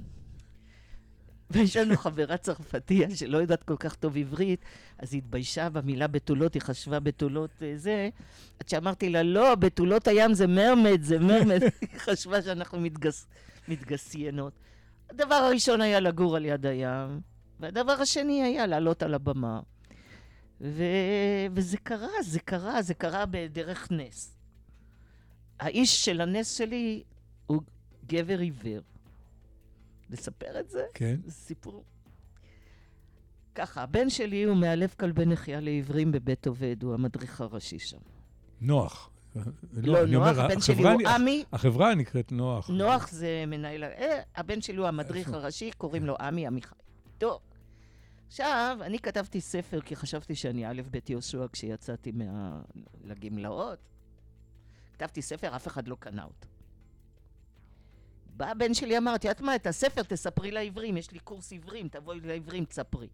[1.51, 4.65] ויש לנו חברה צרפתייה שלא יודעת כל כך טוב עברית,
[4.97, 8.09] אז היא התביישה במילה בתולות, היא חשבה בתולות אה, זה,
[8.59, 11.61] עד שאמרתי לה, לא, בתולות הים זה מרמד, זה מרמד.
[11.81, 13.27] היא חשבה שאנחנו מתגס...
[13.67, 14.53] מתגסיינות.
[15.09, 17.21] הדבר הראשון היה לגור על יד הים,
[17.59, 19.59] והדבר השני היה לעלות על הבמה.
[20.61, 20.83] ו...
[21.53, 24.37] וזה קרה, זה קרה, זה קרה בדרך נס.
[25.59, 27.03] האיש של הנס שלי
[27.45, 27.61] הוא
[28.07, 28.81] גבר עיוור.
[30.09, 30.85] לספר את זה?
[30.93, 31.19] כן.
[31.25, 31.83] זה סיפור.
[33.55, 37.97] ככה, הבן שלי הוא מאלף כלבי נחייה לעיוורים בבית עובד, הוא המדריך הראשי שם.
[38.61, 39.09] נוח.
[39.35, 39.43] לא,
[39.83, 41.43] לא נוח, הבן שלי הוא עמי.
[41.53, 42.69] החברה נקראת נוח.
[42.69, 43.83] נוח זה מנהל...
[43.83, 46.75] אה, הבן שלי הוא המדריך הראשי, קוראים לו עמי עמיחי.
[47.17, 47.39] טוב.
[48.27, 52.61] עכשיו, אני כתבתי ספר כי חשבתי שאני א' ב' יהושע כשיצאתי מה...
[53.03, 53.79] לגמלאות.
[54.93, 56.47] כתבתי ספר, אף אחד לא קנה אותו.
[58.39, 61.87] בא הבן שלי, אמר, את יודעת מה, את הספר תספרי לעברים, יש לי קורס עברים,
[61.87, 63.07] תבואי לעברים, תספרי.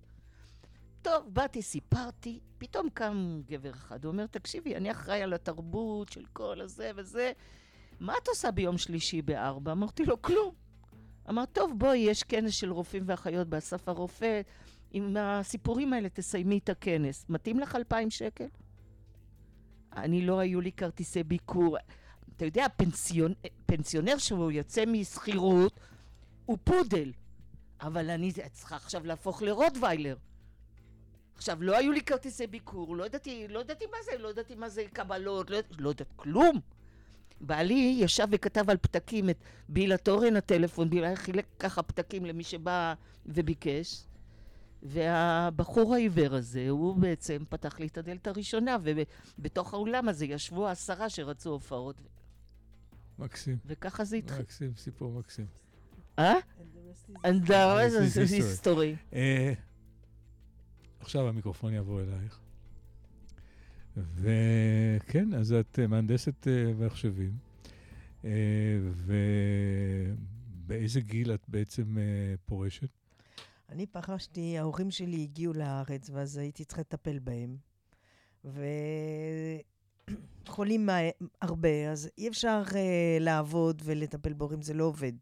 [1.01, 6.25] טוב, באתי, סיפרתי, פתאום קם גבר אחד, הוא אומר, תקשיבי, אני אחראי על התרבות של
[6.33, 7.31] כל הזה וזה,
[7.99, 9.71] מה את עושה ביום שלישי בארבע?
[9.71, 10.53] אמרתי לו, כלום.
[11.29, 14.41] אמר, טוב, בואי, יש כנס של רופאים ואחיות באסף הרופא,
[14.91, 17.25] עם הסיפורים האלה תסיימי את הכנס.
[17.29, 18.47] מתאים לך אלפיים שקל?
[19.95, 21.77] אני לא היו לי כרטיסי ביקור.
[22.35, 23.33] אתה יודע, פנסיונ...
[23.65, 25.79] פנסיונר שהוא יוצא משכירות,
[26.45, 27.11] הוא פודל.
[27.81, 30.15] אבל אני צריכה עכשיו להפוך לרוטוויילר.
[31.35, 34.69] עכשיו, לא היו לי כרטיסי ביקור, לא ידעתי, לא ידעתי מה זה, לא ידעתי מה
[34.69, 36.59] זה קבלות, לא, לא יודעת כלום.
[37.41, 39.37] בעלי ישב וכתב על פתקים את
[39.69, 42.93] בילה תורן הטלפון, בילה חילק ככה פתקים למי שבא
[43.25, 44.03] וביקש.
[44.83, 51.09] והבחור העיוור הזה, הוא בעצם פתח לי את הדלת הראשונה, ובתוך האולם הזה ישבו עשרה
[51.09, 51.95] שרצו הופעות.
[53.19, 53.57] מקסים.
[53.65, 54.41] וככה זה התחיל.
[54.41, 55.45] מקסים, סיפור מקסים.
[56.19, 56.33] אה?
[57.23, 59.13] And the rest is is history.
[59.13, 59.53] אה,
[60.99, 62.39] עכשיו המיקרופון יעבור אלייך.
[63.97, 67.37] וכן, אז את אה, מהנדסת אה, מחשבים,
[70.65, 71.97] ובאיזה גיל את בעצם
[72.45, 72.89] פורשת?
[73.69, 77.57] אני פרשתי, ההורים שלי הגיעו לארץ, ואז הייתי צריכה לטפל בהם.
[78.45, 79.74] וחולים
[80.79, 80.97] מה-
[81.41, 82.73] הרבה, אז אי אפשר uh,
[83.19, 85.13] לעבוד ולטפל בהורים, זה לא עובד.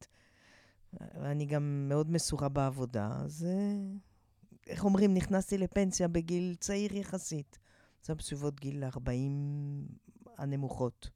[1.02, 7.60] אני גם מאוד מסורה בעבודה, אז uh, איך אומרים, נכנסתי לפנסיה בגיל צעיר יחסית.
[8.04, 9.88] זה בסביבות גיל 40
[10.38, 11.10] הנמוכות.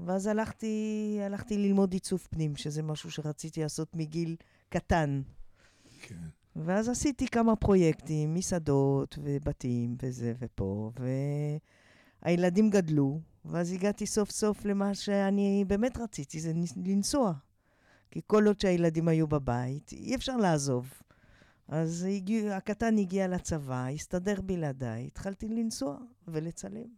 [0.00, 4.36] ואז הלכתי, הלכתי ללמוד עיצוב פנים, שזה משהו שרציתי לעשות מגיל
[4.68, 5.22] קטן.
[6.02, 6.14] כן.
[6.56, 10.90] ואז עשיתי כמה פרויקטים, מסעדות ובתים וזה ופה,
[12.22, 17.32] והילדים גדלו, ואז הגעתי סוף סוף למה שאני באמת רציתי, זה נס- לנסוע.
[18.10, 20.92] כי כל עוד שהילדים היו בבית, אי אפשר לעזוב.
[21.68, 26.88] אז הגיע, הקטן הגיע לצבא, הסתדר בלעדיי, התחלתי לנסוע ולצלם.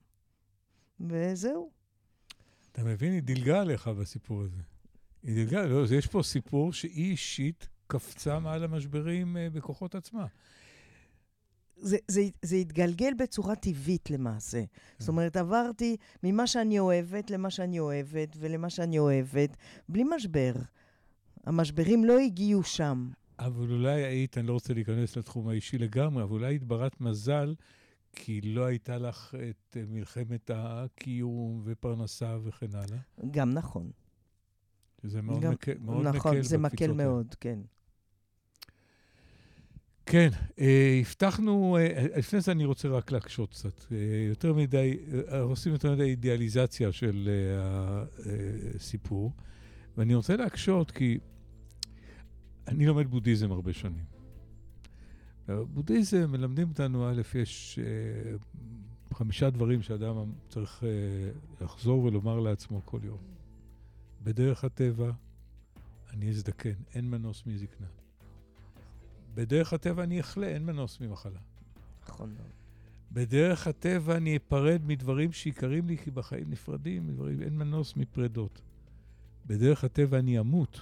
[1.00, 1.70] וזהו.
[2.72, 3.12] אתה מבין?
[3.12, 4.62] היא דילגה עליך בסיפור הזה.
[5.22, 10.26] היא דילגה, לא, יש פה סיפור שהיא אישית קפצה מעל המשברים אה, בכוחות עצמה.
[11.82, 14.62] זה, זה, זה התגלגל בצורה טבעית למעשה.
[14.98, 19.56] זאת אומרת, עברתי ממה שאני אוהבת למה שאני אוהבת ולמה שאני אוהבת,
[19.88, 20.52] בלי משבר.
[21.46, 23.10] המשברים לא הגיעו שם.
[23.38, 27.54] אבל אולי היית, אני לא רוצה להיכנס לתחום האישי לגמרי, אבל אולי היית ברת מזל,
[28.12, 32.98] כי לא הייתה לך את אה, מלחמת הקיום ופרנסה וכן הלאה.
[33.30, 33.90] גם נכון.
[35.02, 36.92] שזה מאוד גם- מקל, מאוד נכון, מקל זה מקל.
[36.92, 37.58] מאוד, כן.
[40.10, 40.28] כן,
[40.60, 43.92] אה, הבטחנו, אה, לפני זה אני רוצה רק להקשות קצת.
[43.92, 43.96] אה,
[44.28, 44.98] יותר מדי,
[45.40, 47.28] עושים יותר מדי אידיאליזציה של
[48.74, 49.32] הסיפור,
[49.96, 51.18] ואני רוצה להקשות כי
[52.68, 54.04] אני לומד בודהיזם הרבה שנים.
[55.48, 57.78] בבודהיזם מלמדים אותנו, א', יש
[59.14, 60.84] חמישה דברים שאדם צריך
[61.60, 63.18] לחזור ולומר לעצמו כל יום.
[64.22, 65.10] בדרך הטבע,
[66.10, 67.86] אני אזדקן, אין מנוס מזקנה.
[69.34, 71.40] בדרך הטבע אני אחלה, אין מנוס ממחלה.
[72.08, 72.50] נכון מאוד.
[73.12, 78.60] בדרך הטבע אני אפרד מדברים שיקרים לי, כי בחיים נפרדים, מדברים, אין מנוס מפרדות.
[79.46, 80.80] בדרך הטבע אני אמות,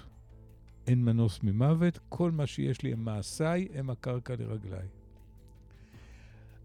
[0.86, 4.86] אין מנוס ממוות, כל מה שיש לי הם מעשיי, הם הקרקע לרגליי.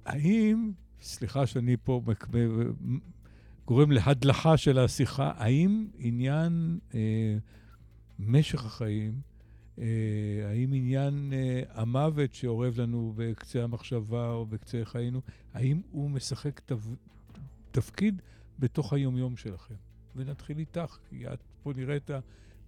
[0.06, 2.98] האם, סליחה שאני פה מק- מ-
[3.65, 7.38] גורם להדלכה של השיחה, האם עניין אה,
[8.19, 9.22] משך החיים,
[9.77, 15.21] האם עניין אה, המוות שאורב לנו בקצה המחשבה או בקצה חיינו,
[15.53, 16.79] האם הוא משחק תב...
[17.71, 18.21] תפקיד
[18.59, 19.75] בתוך היומיום שלכם?
[20.15, 22.09] ונתחיל איתך, כי את פה נראית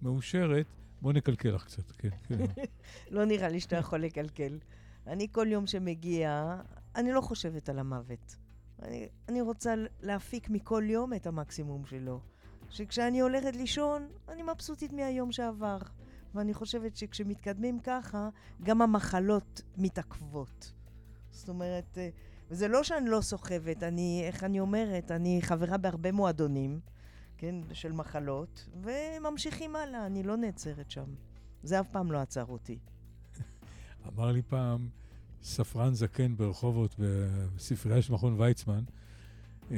[0.02, 0.66] מאושרת,
[1.02, 2.44] בוא נקלקל לך קצת, כן, כן.
[3.14, 4.58] לא נראה לי שאתה יכול לקלקל.
[5.06, 6.56] אני כל יום שמגיע,
[6.96, 8.36] אני לא חושבת על המוות.
[8.82, 12.20] אני, אני רוצה להפיק מכל יום את המקסימום שלו.
[12.70, 15.78] שכשאני הולכת לישון, אני מבסוטית מהיום שעבר.
[16.36, 18.28] ואני חושבת שכשמתקדמים ככה,
[18.62, 20.72] גם המחלות מתעכבות.
[21.30, 22.08] זאת אומרת, אה,
[22.50, 26.80] וזה לא שאני לא סוחבת, אני, איך אני אומרת, אני חברה בהרבה מועדונים,
[27.38, 31.14] כן, של מחלות, וממשיכים הלאה, אני לא נעצרת שם.
[31.62, 32.78] זה אף פעם לא עצר אותי.
[34.08, 34.88] אמר לי פעם
[35.42, 38.84] ספרן זקן ברחובות, בספרייה של מכון ויצמן,
[39.70, 39.76] אה,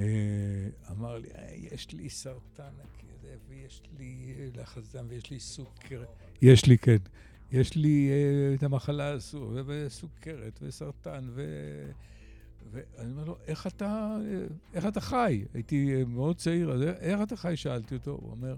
[0.90, 2.72] אמר לי, "אה, יש לי סרטן
[3.48, 6.08] ויש לי אה, לחץ דם, ויש לי סוכרת.
[6.42, 6.96] יש לי, כן.
[7.52, 11.44] יש לי אה, את המחלה הזו, וסוכרת, וסרטן, ו...
[12.70, 15.44] ואני אומר לו, איך אתה, אה, איך אתה חי?
[15.54, 17.56] הייתי מאוד צעיר, אז איך אתה חי?
[17.56, 18.10] שאלתי אותו.
[18.10, 18.56] הוא אומר,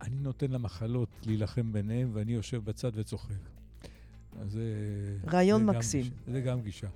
[0.00, 3.34] אני נותן למחלות להילחם ביניהם, ואני יושב בצד וצוחק.
[4.40, 4.62] אז זה...
[5.26, 6.02] רעיון זה גם מקסים.
[6.02, 6.88] גישה, זה גם גישה.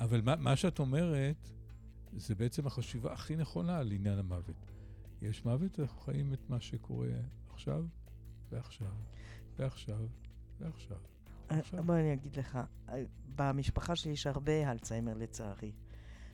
[0.00, 1.36] אבל מה, מה שאת אומרת,
[2.16, 4.75] זה בעצם החשיבה הכי נכונה על עניין המוות.
[5.28, 7.08] יש מוות, אנחנו חיים את מה שקורה
[7.52, 7.84] עכשיו,
[8.50, 8.92] ועכשיו,
[9.58, 10.06] ועכשיו,
[10.60, 10.96] ועכשיו.
[11.48, 11.84] עכשיו.
[11.84, 12.58] בוא אני אגיד לך,
[12.88, 13.02] אה,
[13.36, 15.72] במשפחה שלי יש הרבה אלצהיימר לצערי.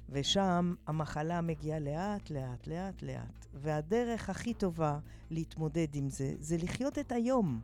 [0.09, 3.47] ושם המחלה מגיעה לאט, לאט, לאט, לאט.
[3.55, 4.99] והדרך הכי טובה
[5.31, 7.61] להתמודד עם זה, זה לחיות את היום.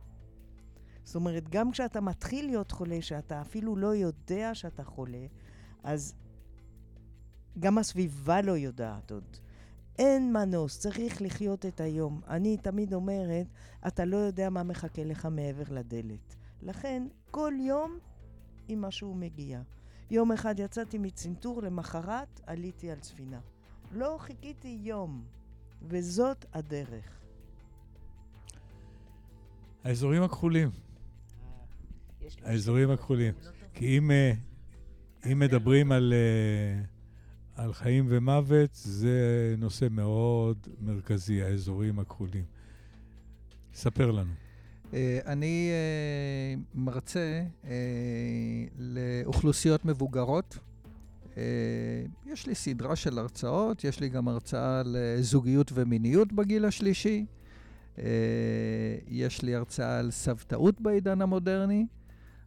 [1.04, 5.26] זאת אומרת, גם כשאתה מתחיל להיות חולה, שאתה אפילו לא יודע שאתה חולה,
[5.82, 6.14] אז
[7.58, 9.36] גם הסביבה לא יודעת עוד.
[9.98, 12.20] אין מנוס, צריך לחיות את היום.
[12.28, 13.46] אני תמיד אומרת,
[13.86, 16.36] אתה לא יודע מה מחכה לך מעבר לדלת.
[16.62, 17.98] לכן, כל יום
[18.68, 19.60] עם משהו מגיע.
[20.10, 23.40] יום אחד יצאתי מצנתור, למחרת עליתי על ספינה.
[23.92, 25.24] לא חיכיתי יום,
[25.82, 27.20] וזאת הדרך.
[29.84, 30.70] האזורים הכחולים.
[32.42, 33.34] האזורים הכחולים.
[33.74, 34.32] כי אם, אה,
[35.32, 36.84] אם מדברים על, אה,
[37.58, 42.44] על חיים ומוות, זה נושא מאוד מרכזי, האזורים הכחולים.
[43.74, 44.32] ספר לנו.
[44.94, 45.70] אה, אני
[46.74, 47.42] מרצה
[48.78, 50.58] לאוכלוסיות מבוגרות.
[52.26, 57.26] יש לי סדרה של הרצאות, יש לי גם הרצאה לזוגיות ומיניות בגיל השלישי.
[59.08, 61.86] יש לי הרצאה על סבתאות בעידן המודרני.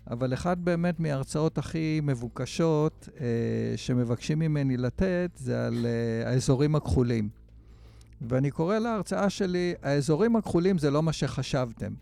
[0.10, 3.26] אבל אחת באמת מההרצאות הכי מבוקשות אה,
[3.76, 7.30] שמבקשים ממני לתת זה על אה, האזורים הכחולים.
[8.22, 11.94] ואני קורא להרצאה שלי, האזורים הכחולים זה לא מה שחשבתם.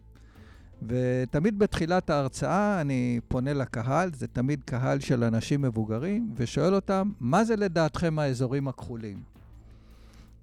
[0.87, 7.43] ותמיד בתחילת ההרצאה אני פונה לקהל, זה תמיד קהל של אנשים מבוגרים, ושואל אותם, מה
[7.43, 9.38] זה לדעתכם האזורים הכחולים?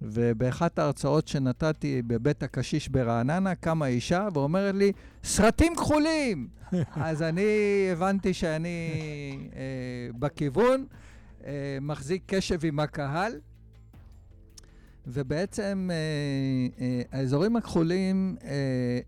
[0.01, 4.91] ובאחת ההרצאות שנתתי בבית הקשיש ברעננה, קמה אישה ואומרת לי,
[5.23, 6.47] סרטים כחולים!
[6.95, 7.43] אז אני
[7.91, 8.89] הבנתי שאני
[9.55, 9.61] אה,
[10.19, 10.85] בכיוון,
[11.45, 13.33] אה, מחזיק קשב עם הקהל,
[15.07, 15.95] ובעצם אה,
[16.85, 18.49] אה, האזורים הכחולים אה,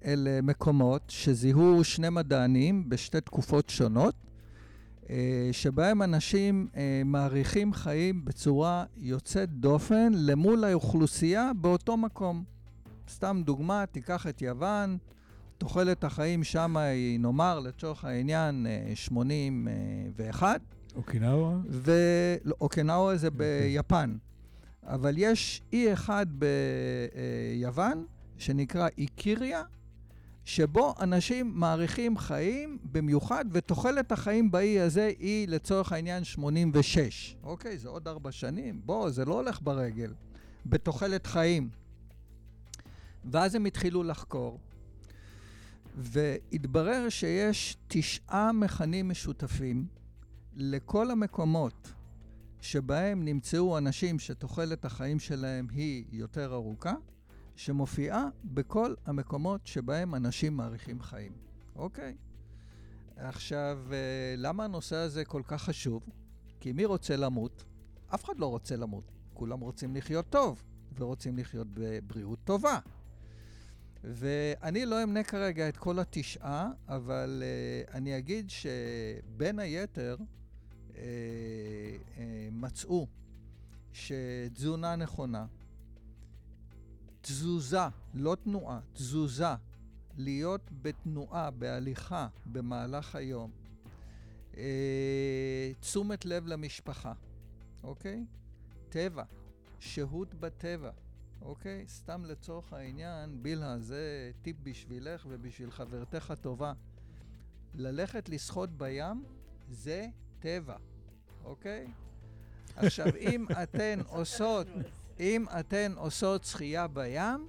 [0.06, 4.16] אלה מקומות שזיהו שני מדענים בשתי תקופות שונות.
[5.10, 12.44] אה, שבהם אנשים אה, מעריכים חיים בצורה יוצאת דופן למול האוכלוסייה באותו מקום.
[13.10, 14.98] סתם דוגמה, תיקח את יוון,
[15.58, 20.44] תוחלת החיים שם היא, נאמר, לצורך העניין, 81.
[20.44, 20.56] אה,
[20.96, 21.58] אוקינאווה?
[22.46, 23.74] לא, אוקינאווה זה אוקיי.
[23.78, 24.18] ביפן.
[24.84, 26.26] אבל יש אי אחד
[27.60, 28.06] ביוון,
[28.38, 29.64] שנקרא איקיריה,
[30.50, 37.36] שבו אנשים מאריכים חיים במיוחד, ותוחלת החיים באי הזה היא לצורך העניין 86.
[37.44, 40.14] אוקיי, זה עוד ארבע שנים, בוא, זה לא הולך ברגל.
[40.66, 41.70] בתוחלת חיים.
[43.26, 44.60] ואז הם התחילו לחקור,
[45.96, 49.86] והתברר שיש תשעה מכנים משותפים
[50.56, 51.92] לכל המקומות
[52.62, 56.94] שבהם נמצאו אנשים שתוחלת החיים שלהם היא יותר ארוכה,
[57.60, 61.32] שמופיעה בכל המקומות שבהם אנשים מאריכים חיים,
[61.76, 62.16] אוקיי?
[63.18, 66.04] עכשיו, אה, למה הנושא הזה כל כך חשוב?
[66.60, 67.64] כי מי רוצה למות?
[68.16, 69.12] אף אחד לא רוצה למות.
[69.34, 70.64] כולם רוצים לחיות טוב,
[70.96, 72.80] ורוצים לחיות בבריאות טובה.
[74.04, 81.00] ואני לא אמנה כרגע את כל התשעה, אבל uh, אני אגיד שבין היתר uh, uh,
[82.52, 83.08] מצאו
[83.94, 85.46] שתזונה נכונה,
[87.22, 89.56] תזוזה, לא תנועה, תזוזה,
[90.18, 93.52] להיות בתנועה, בהליכה, במהלך היום.
[94.58, 97.14] אה, תשומת לב למשפחה,
[97.84, 98.26] אוקיי?
[98.90, 99.24] טבע,
[99.80, 100.92] שהות בטבע,
[101.42, 101.86] אוקיי?
[101.88, 106.74] סתם לצורך העניין, בילהה, זה טיפ בשבילך ובשביל חברתך הטובה.
[107.76, 109.24] ללכת לשחות בים
[109.70, 110.08] זה
[110.40, 110.78] טבע,
[111.44, 111.88] אוקיי?
[112.76, 114.68] עכשיו, אם אתן עושות
[115.20, 117.48] אם אתן עושות שחייה בים,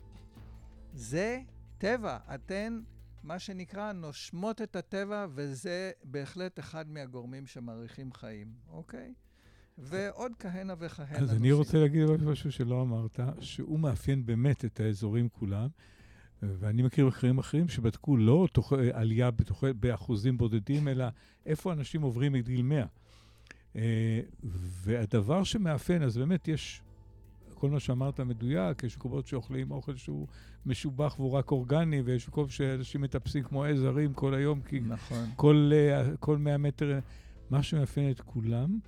[0.95, 1.41] זה
[1.79, 2.19] טבע.
[2.35, 2.81] אתן,
[3.23, 9.15] מה שנקרא, נושמות את הטבע, וזה בהחלט אחד מהגורמים שמאריכים חיים, אוקיי?
[9.79, 11.19] ועוד כהנה וכהנה.
[11.19, 15.69] אז אני רוצה להגיד משהו שלא אמרת, שהוא מאפיין באמת את האזורים כולם.
[16.43, 21.05] ואני מכיר מחקרים אחרים שבדקו לא תוך, עלייה בתוך, באחוזים בודדים, אלא
[21.47, 22.87] איפה אנשים עוברים את גיל 100.
[23.77, 26.83] אה, והדבר שמאפיין, אז באמת יש
[27.61, 30.27] כל מה שאמרת מדויק, יש מקומות שאוכלים אוכל שהוא
[30.67, 35.25] משובח והוא רק אורגני, ויש מקומות שאנשים מטפסים כמו עז הרים כל היום, כי נכון.
[35.37, 36.99] כל, uh, כל 100 מטר...
[37.51, 38.79] מה שמאפיין את כולם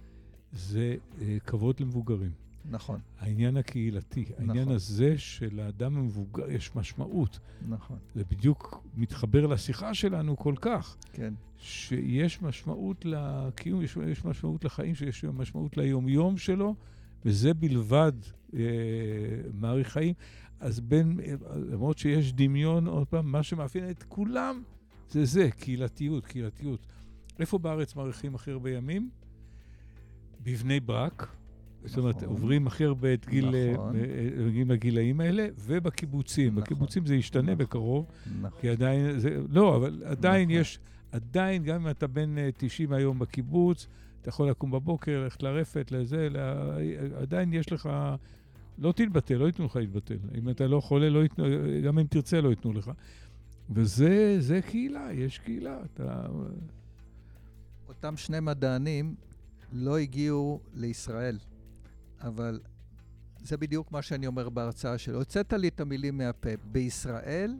[0.52, 2.30] זה uh, כבוד למבוגרים.
[2.70, 3.00] נכון.
[3.18, 4.50] העניין הקהילתי, נכון.
[4.50, 7.38] העניין הזה שלאדם המבוגר יש משמעות.
[7.68, 7.96] נכון.
[8.14, 10.96] זה בדיוק מתחבר לשיחה שלנו כל כך.
[11.12, 11.34] כן.
[11.58, 16.74] שיש משמעות לקיום, יש, יש משמעות לחיים, שיש משמעות ליומיום שלו,
[17.24, 18.12] וזה בלבד
[18.54, 18.60] אה,
[19.54, 20.14] מאריך חיים.
[20.60, 21.20] אז בין,
[21.70, 24.62] למרות שיש דמיון, עוד פעם, מה שמאפיין את כולם
[25.10, 26.86] זה זה, קהילתיות, קהילתיות.
[27.38, 29.10] איפה בארץ מאריכים הכי הרבה ימים?
[30.42, 31.22] בבני ברק.
[31.22, 31.88] נכון.
[31.88, 32.28] זאת אומרת, נכון.
[32.28, 33.96] עוברים הכי הרבה את גיל, נכון.
[33.96, 36.52] אה, אה, מגיעים לגילאים האלה, ובקיבוצים.
[36.52, 36.62] נכון.
[36.62, 37.54] בקיבוצים זה ישתנה נכון.
[37.58, 38.06] בקרוב,
[38.40, 38.60] נכון.
[38.60, 40.60] כי עדיין, זה, לא, אבל עדיין נכון.
[40.60, 40.78] יש,
[41.12, 43.86] עדיין, גם אם אתה בן 90 היום בקיבוץ,
[44.22, 46.76] אתה יכול לקום בבוקר, ללכת לרפת, לזה, לה...
[47.20, 47.88] עדיין יש לך
[48.78, 50.18] לא תתבטל, לא ייתנו לך להתבטל.
[50.38, 51.44] אם אתה לא חולה, לא ייתנו,
[51.84, 52.90] גם אם תרצה, לא ייתנו לך.
[53.70, 55.78] וזה זה קהילה, יש קהילה.
[55.84, 56.26] אתה...
[57.88, 59.14] אותם שני מדענים
[59.72, 61.38] לא הגיעו לישראל,
[62.20, 62.60] אבל
[63.42, 65.18] זה בדיוק מה שאני אומר בהרצאה שלו.
[65.18, 66.50] הוצאת לי את המילים מהפה.
[66.72, 67.56] בישראל,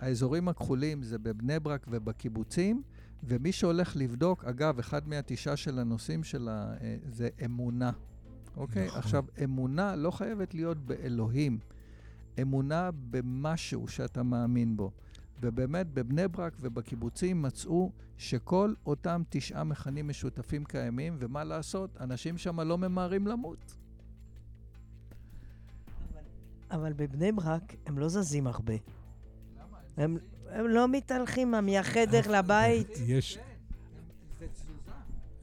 [0.00, 2.82] האזורים הכחולים זה בבני ברק ובקיבוצים,
[3.24, 7.90] ומי שהולך לבדוק, אגב, אחד מהתשעה של הנושאים שלה אה, זה אמונה.
[8.56, 8.86] אוקיי?
[8.86, 8.98] נכון.
[8.98, 11.58] עכשיו, אמונה לא חייבת להיות באלוהים.
[12.42, 14.90] אמונה במשהו שאתה מאמין בו.
[15.40, 22.60] ובאמת, בבני ברק ובקיבוצים מצאו שכל אותם תשעה מכנים משותפים קיימים, ומה לעשות, אנשים שם
[22.60, 23.76] לא ממהרים למות.
[26.70, 28.74] אבל בבני ברק הם לא זזים הרבה.
[29.96, 30.18] הם, הם
[30.56, 32.88] לא מתהלכים מהחדר לבית.
[33.06, 33.38] יש...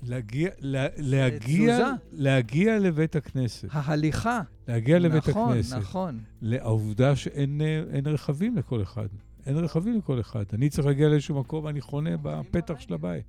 [0.04, 3.68] להגיע, לה, להגיע, להגיע לבית הכנסת.
[3.72, 4.42] ההליכה.
[4.68, 5.76] להגיע לבית נכון, הכנסת.
[5.76, 6.20] נכון, נכון.
[6.42, 7.62] לעובדה שאין
[8.06, 9.08] רכבים לכל אחד.
[9.46, 10.44] אין רכבים לכל אחד.
[10.54, 13.26] אני צריך להגיע לאיזשהו מקום, אני חונה בפתח של הבית.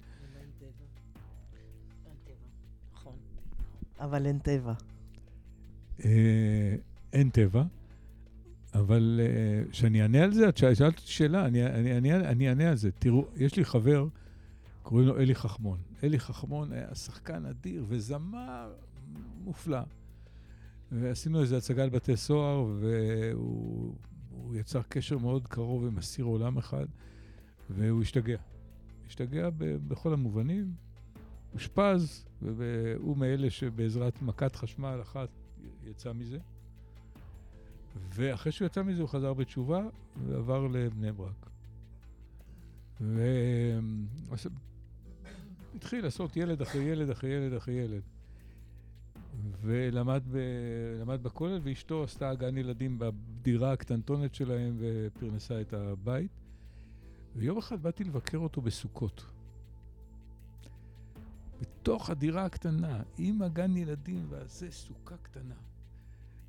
[4.01, 4.72] אבל אין טבע.
[6.05, 6.74] אה,
[7.12, 7.62] אין טבע,
[8.79, 9.20] אבל
[9.70, 12.91] כשאני אענה על זה, את שאלת אותי שאלה, אני אענה על זה.
[12.93, 14.07] תראו, יש לי חבר,
[14.83, 15.79] קוראים לו אלי חכמון.
[16.05, 18.72] אלי חכמון היה שחקן אדיר וזמר
[19.45, 19.81] מופלא.
[20.93, 26.87] ועשינו איזו הצגה על בתי סוהר, והוא יצר קשר מאוד קרוב עם אסיר עולם אחד,
[27.70, 28.39] והוא השתגע.
[29.07, 30.74] השתגע ב- בכל המובנים,
[31.55, 35.29] אושפז, והוא מאלה שבעזרת מכת חשמל אחת
[35.85, 36.39] יצא מזה.
[38.14, 39.82] ואחרי שהוא יצא מזה הוא חזר בתשובה
[40.26, 41.51] ועבר לבני ברק.
[45.80, 48.03] והתחיל לעשות ילד אחרי ילד אחרי ילד אחרי ילד.
[49.61, 50.38] ולמד ב...
[51.22, 56.30] בכולל, ואשתו עשתה גן ילדים בדירה הקטנטונת שלהם ופרנסה את הבית.
[57.36, 59.24] ויום אחד באתי לבקר אותו בסוכות.
[61.61, 65.55] בתוך הדירה הקטנה, עם הגן ילדים והזה, סוכה קטנה.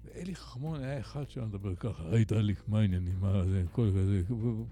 [0.07, 4.21] ואלי חכמון היה אחד שלא מדבר ככה, היי דליק, מה העניינים, מה זה, כל כזה.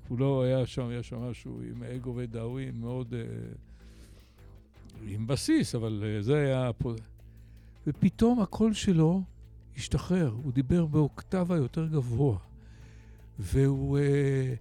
[0.07, 3.13] הוא לא היה שם, היה שם משהו עם אגו ודאווין מאוד...
[3.13, 3.19] אה,
[5.07, 6.71] עם בסיס, אבל אה, זה היה...
[7.87, 9.23] ופתאום הקול שלו
[9.77, 12.37] השתחרר, הוא דיבר באוקטבה יותר גבוה.
[13.39, 14.53] והוא אה,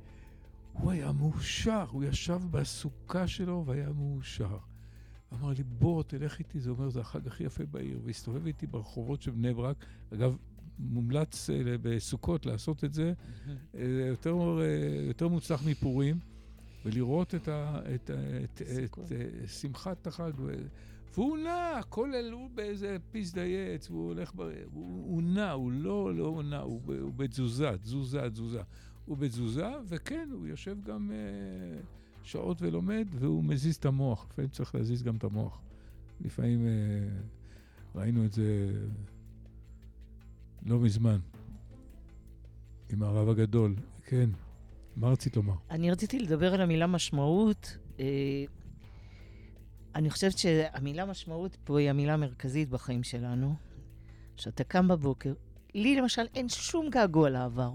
[0.73, 4.57] הוא היה מאושר, הוא ישב בסוכה שלו והיה מאושר.
[5.33, 8.01] אמר לי, בוא, תלך איתי, זה אומר, זה החג הכי יפה בעיר.
[8.05, 9.85] והסתובב איתי ברחובות של בני ברק.
[10.15, 10.37] אגב,
[10.79, 13.13] מומלץ אה, בסוכות לעשות את זה,
[13.75, 16.19] אה, יותר, אה, יותר מוצלח מפורים,
[16.85, 18.11] ולראות את, ה, את,
[18.45, 20.33] את, את, את שמחת החג.
[21.15, 24.41] והוא נע, הכל עלו באיזה פיס דייץ, והוא הולך, ב...
[24.41, 28.63] הוא, הוא נע, הוא לא, לא נע, הוא, הוא בתזוזה, תזוזה, תזוזה.
[29.05, 31.81] הוא בתזוזה, וכן, הוא יושב גם אה,
[32.23, 34.27] שעות ולומד, והוא מזיז את המוח.
[34.31, 35.61] לפעמים צריך להזיז גם את המוח.
[36.21, 36.73] לפעמים אה,
[37.95, 38.71] ראינו את זה
[40.65, 41.19] לא מזמן,
[42.93, 43.75] עם הרב הגדול.
[44.07, 44.31] כן,
[44.97, 45.55] מה רצית לומר?
[45.71, 47.77] אני רציתי לדבר על המילה משמעות.
[48.01, 48.45] אה,
[49.95, 53.55] אני חושבת שהמילה משמעות פה היא המילה המרכזית בחיים שלנו.
[54.37, 55.33] כשאתה קם בבוקר,
[55.75, 57.73] לי למשל אין שום געגוע לעבר.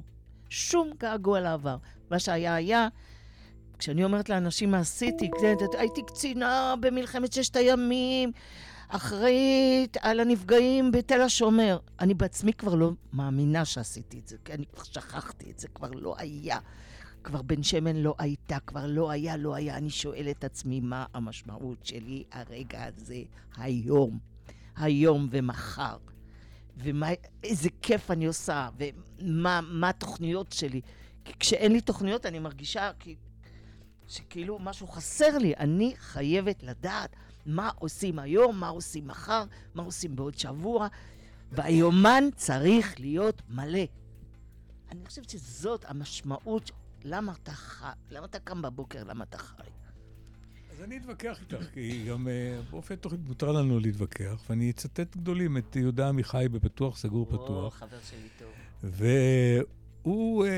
[0.50, 1.78] שום געגוע לעבר.
[2.12, 2.88] מה שהיה היה,
[3.78, 5.30] כשאני אומרת לאנשים מה עשיתי,
[5.78, 8.32] הייתי קצינה במלחמת ששת הימים,
[8.90, 11.78] אחראית על הנפגעים בתל השומר.
[12.00, 15.92] אני בעצמי כבר לא מאמינה שעשיתי את זה, כי אני כבר שכחתי את זה, כבר
[15.92, 16.60] לא היה.
[17.24, 19.78] כבר בן שמן לא הייתה, כבר לא היה, לא היה.
[19.78, 23.22] אני שואל את עצמי מה המשמעות שלי הרגע הזה,
[23.58, 24.20] היום,
[24.76, 25.98] היום ומחר.
[26.78, 30.82] ואיזה כיף אני עושה, ומה התוכניות שלי.
[31.26, 33.16] כי כשאין לי תוכניות אני מרגישה כי,
[34.08, 35.54] שכאילו משהו חסר לי.
[35.60, 37.16] אני חייבת לדעת
[37.46, 39.44] מה עושים היום, מה עושים מחר,
[39.76, 40.88] מה עושים בעוד שבוע,
[41.52, 43.86] והיומן צריך להיות מלא.
[44.92, 46.72] אני חושבת שזאת המשמעות
[47.04, 47.88] למה אתה חי?
[48.12, 49.04] למה אתה קם בבוקר?
[49.04, 49.64] למה אתה חי?
[50.72, 55.58] אז אני אתווכח איתך, כי גם uh, באופן תוכנית מותר לנו להתווכח, ואני אצטט גדולים
[55.58, 57.82] את יהודה עמיחי בפתוח, סגור, או, פתוח.
[57.82, 58.50] או, חבר שלי טוב.
[60.04, 60.50] והוא uh,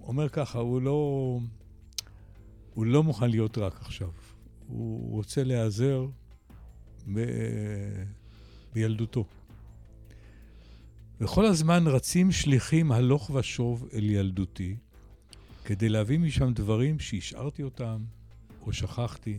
[0.00, 1.38] אומר ככה, הוא לא,
[2.74, 4.10] הוא לא מוכן להיות רק עכשיו.
[4.70, 6.06] הוא רוצה להיעזר
[7.14, 7.20] ב,
[8.72, 9.24] בילדותו.
[11.20, 14.76] וכל הזמן רצים שליחים הלוך ושוב אל ילדותי,
[15.64, 18.04] כדי להביא משם דברים שהשארתי אותם
[18.62, 19.38] או שכחתי,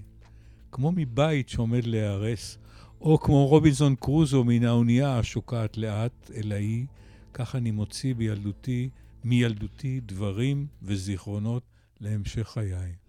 [0.71, 2.57] כמו מבית שעומד להיהרס,
[3.01, 6.85] או כמו רובינזון קרוזו מן האונייה השוקעת לאט אל האי,
[7.33, 8.89] כך אני מוציא בילדותי,
[9.23, 11.63] מילדותי דברים וזיכרונות
[12.01, 13.00] להמשך חיי.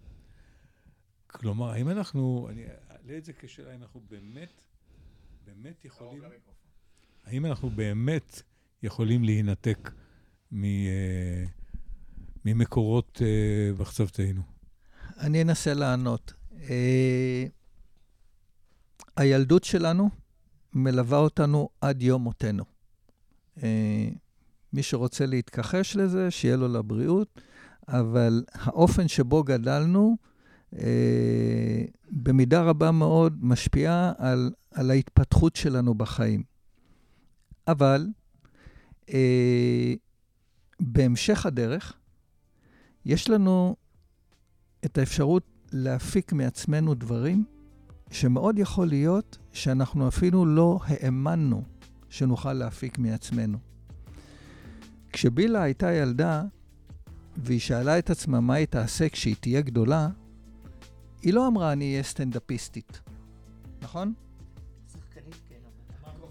[1.33, 4.63] כלומר, האם אנחנו, אני אעלה את זה כשאלה, האם אנחנו באמת,
[5.45, 6.21] באמת יכולים,
[7.23, 8.41] האם אנחנו באמת
[8.83, 9.91] יכולים להינתק
[10.51, 11.43] מ, אה,
[12.45, 14.41] ממקורות אה, מחצבתנו?
[15.17, 16.33] אני אנסה לענות.
[16.69, 17.45] אה,
[19.15, 20.09] הילדות שלנו
[20.73, 22.63] מלווה אותנו עד יום מותנו.
[24.73, 27.41] מי שרוצה להתכחש לזה, שיהיה לו לבריאות,
[27.87, 30.17] אבל האופן שבו גדלנו,
[32.11, 36.43] במידה רבה מאוד משפיע על, על ההתפתחות שלנו בחיים.
[37.67, 38.07] אבל
[39.09, 39.93] אה,
[40.79, 41.93] בהמשך הדרך,
[43.05, 43.75] יש לנו
[44.85, 47.45] את האפשרות להפיק מעצמנו דברים
[48.11, 51.63] שמאוד יכול להיות שאנחנו אפילו לא האמנו
[52.09, 53.57] שנוכל להפיק מעצמנו.
[55.09, 56.43] כשבילה הייתה ילדה,
[57.37, 60.09] והיא שאלה את עצמה מה היא תעשה כשהיא תהיה גדולה,
[61.23, 63.01] היא לא אמרה, אני אהיה סטנדאפיסטית,
[63.81, 64.13] נכון?
[64.91, 65.55] שחקנית, כן.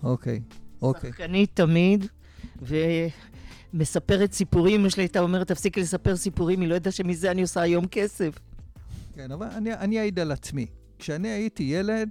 [0.03, 0.41] אוקיי,
[0.83, 1.11] אוקיי.
[1.11, 2.07] שחקנית תמיד,
[3.73, 4.81] ומספרת סיפורים.
[4.81, 8.39] אמא שלי הייתה אומרת, תפסיקי לספר סיפורים, היא לא ידעה שמזה אני עושה היום כסף.
[9.15, 10.67] כן, אבל אני, אני אעיד על עצמי.
[10.99, 12.09] כשאני הייתי ילד,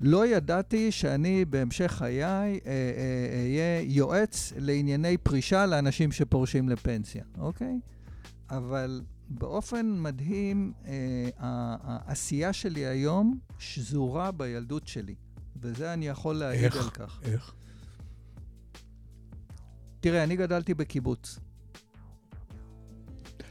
[0.00, 7.80] לא ידעתי שאני בהמשך חיי אה, אה, אהיה יועץ לענייני פרישה לאנשים שפורשים לפנסיה, אוקיי?
[8.50, 15.14] אבל באופן מדהים, אה, העשייה שלי היום שזורה בילדות שלי,
[15.56, 16.76] וזה אני יכול להעיד איך?
[16.76, 17.20] על כך.
[17.24, 17.54] איך?
[20.00, 21.38] תראה, אני גדלתי בקיבוץ.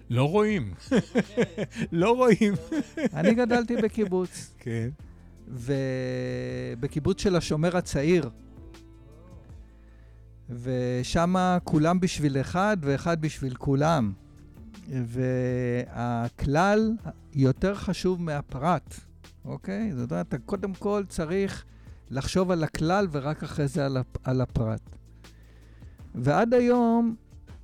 [0.09, 0.73] לא רואים.
[1.91, 2.53] לא רואים.
[3.13, 4.89] אני גדלתי בקיבוץ, כן.
[5.47, 8.30] ובקיבוץ של השומר הצעיר.
[10.49, 14.13] ושם כולם בשביל אחד ואחד בשביל כולם.
[14.89, 16.93] והכלל
[17.34, 18.95] יותר חשוב מהפרט,
[19.45, 19.91] אוקיי?
[19.95, 21.65] זאת אומרת, אתה קודם כל צריך
[22.09, 24.82] לחשוב על הכלל ורק אחרי זה על, הפ- על הפרט.
[26.15, 27.15] ועד היום,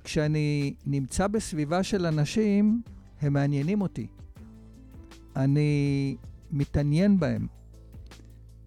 [0.04, 2.82] כשאני נמצא בסביבה של אנשים,
[3.20, 4.06] הם מעניינים אותי.
[5.36, 6.16] אני
[6.50, 7.46] מתעניין בהם.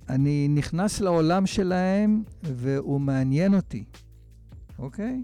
[0.10, 3.84] אני נכנס לעולם שלהם והוא מעניין אותי,
[4.80, 5.24] אוקיי?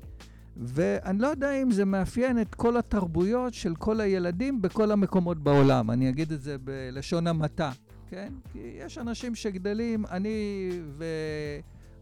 [0.58, 5.92] ואני לא יודע אם זה מאפיין את כל התרבויות של כל הילדים בכל המקומות בעולם.
[5.92, 7.72] אני אגיד את זה בלשון המעטה,
[8.08, 8.34] כן?
[8.52, 11.06] כי יש אנשים שגדלים, אני, ו...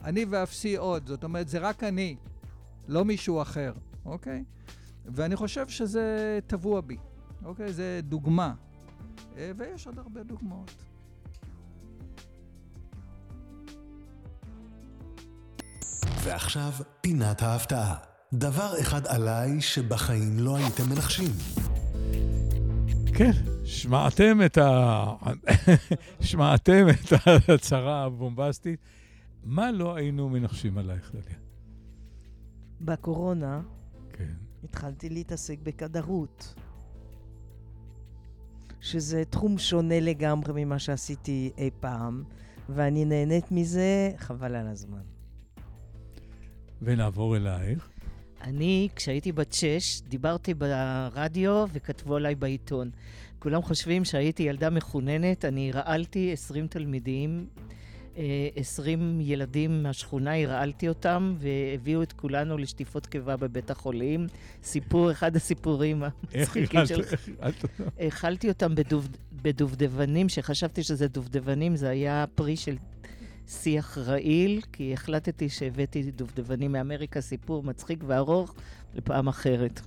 [0.03, 1.07] אני ואפסי עוד.
[1.07, 2.15] זאת אומרת, זה רק אני,
[2.87, 3.73] לא מישהו אחר,
[4.05, 4.43] אוקיי?
[5.05, 6.97] ואני חושב שזה טבוע בי,
[7.45, 7.73] אוקיי?
[7.73, 8.53] זה דוגמה.
[9.37, 10.71] אה, ויש עוד הרבה דוגמאות.
[16.23, 16.71] ועכשיו,
[17.01, 18.10] פינת ההפתעה.
[18.33, 21.31] דבר אחד עליי שבחיים לא הייתם מנחשים.
[23.13, 23.31] כן,
[23.65, 25.05] שמעתם את ה...
[26.21, 28.79] שמעתם את ההצהרה הבומבסטית.
[29.43, 31.37] מה לא היינו מנחשים עלייך, דליה?
[32.81, 33.61] בקורונה
[34.13, 34.33] כן.
[34.63, 36.55] התחלתי להתעסק בכדרות,
[38.79, 42.23] שזה תחום שונה לגמרי ממה שעשיתי אי פעם,
[42.69, 45.03] ואני נהנית מזה, חבל על הזמן.
[46.81, 47.90] ונעבור אלייך.
[48.43, 52.89] אני, כשהייתי בת שש, דיברתי ברדיו וכתבו עליי בעיתון.
[53.39, 57.45] כולם חושבים שהייתי ילדה מחוננת, אני רעלתי 20 תלמידים,
[58.17, 64.27] אה, 20 ילדים מהשכונה, הרעלתי אותם, והביאו את כולנו לשטיפות קיבה בבית החולים.
[64.63, 67.01] סיפור, אחד הסיפורים המצחיקים הרעלת של...
[67.01, 67.65] איך הרעלת?
[67.99, 72.75] האכלתי אותם בדוב, בדובדבנים, שחשבתי שזה דובדבנים, זה היה פרי של
[73.47, 78.55] שיח רעיל, כי החלטתי שהבאתי דובדבנים מאמריקה, סיפור מצחיק וארוך,
[78.93, 79.81] לפעם אחרת.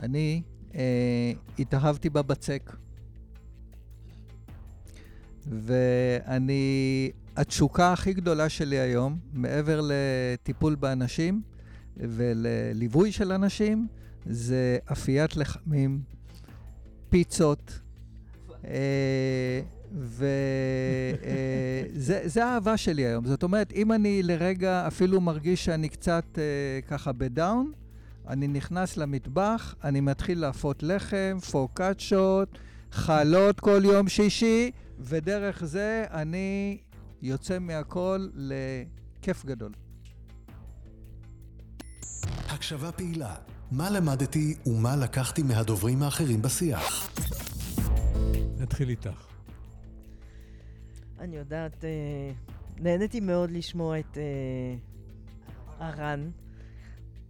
[0.00, 0.42] אני
[0.74, 2.72] אה, התאהבתי בבצק.
[5.46, 11.42] ואני, התשוקה הכי גדולה שלי היום, מעבר לטיפול באנשים
[11.96, 13.86] ולליווי של אנשים,
[14.26, 16.00] זה אפיית לחמים,
[17.08, 17.80] פיצות,
[18.64, 19.60] אה,
[19.94, 21.24] וזה
[22.44, 23.26] האהבה שלי היום.
[23.26, 26.42] זאת אומרת, אם אני לרגע אפילו מרגיש שאני קצת אה,
[26.88, 27.72] ככה בדאון,
[28.28, 32.58] אני נכנס למטבח, אני מתחיל להפות לחם, פוקאצ'ות,
[32.92, 36.78] חלות כל יום שישי, ודרך זה אני
[37.22, 39.72] יוצא מהכל לכיף גדול.
[42.48, 43.34] הקשבה פעילה.
[43.70, 47.10] מה למדתי ומה לקחתי מהדוברים האחרים בשיח?
[48.58, 49.31] נתחיל איתך.
[51.22, 52.32] אני יודעת, אה,
[52.78, 54.74] נהניתי מאוד לשמוע את אה,
[55.78, 56.30] הרן.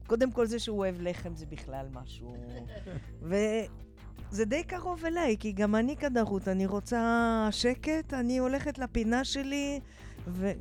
[0.07, 2.37] קודם כל זה שהוא אוהב לחם זה בכלל משהו.
[3.29, 9.81] וזה די קרוב אליי, כי גם אני כדרות, אני רוצה שקט, אני הולכת לפינה שלי,
[10.27, 10.53] ו...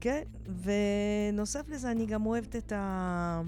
[0.00, 0.22] כן,
[0.62, 3.42] ונוסף לזה, אני גם אוהבת את, ה...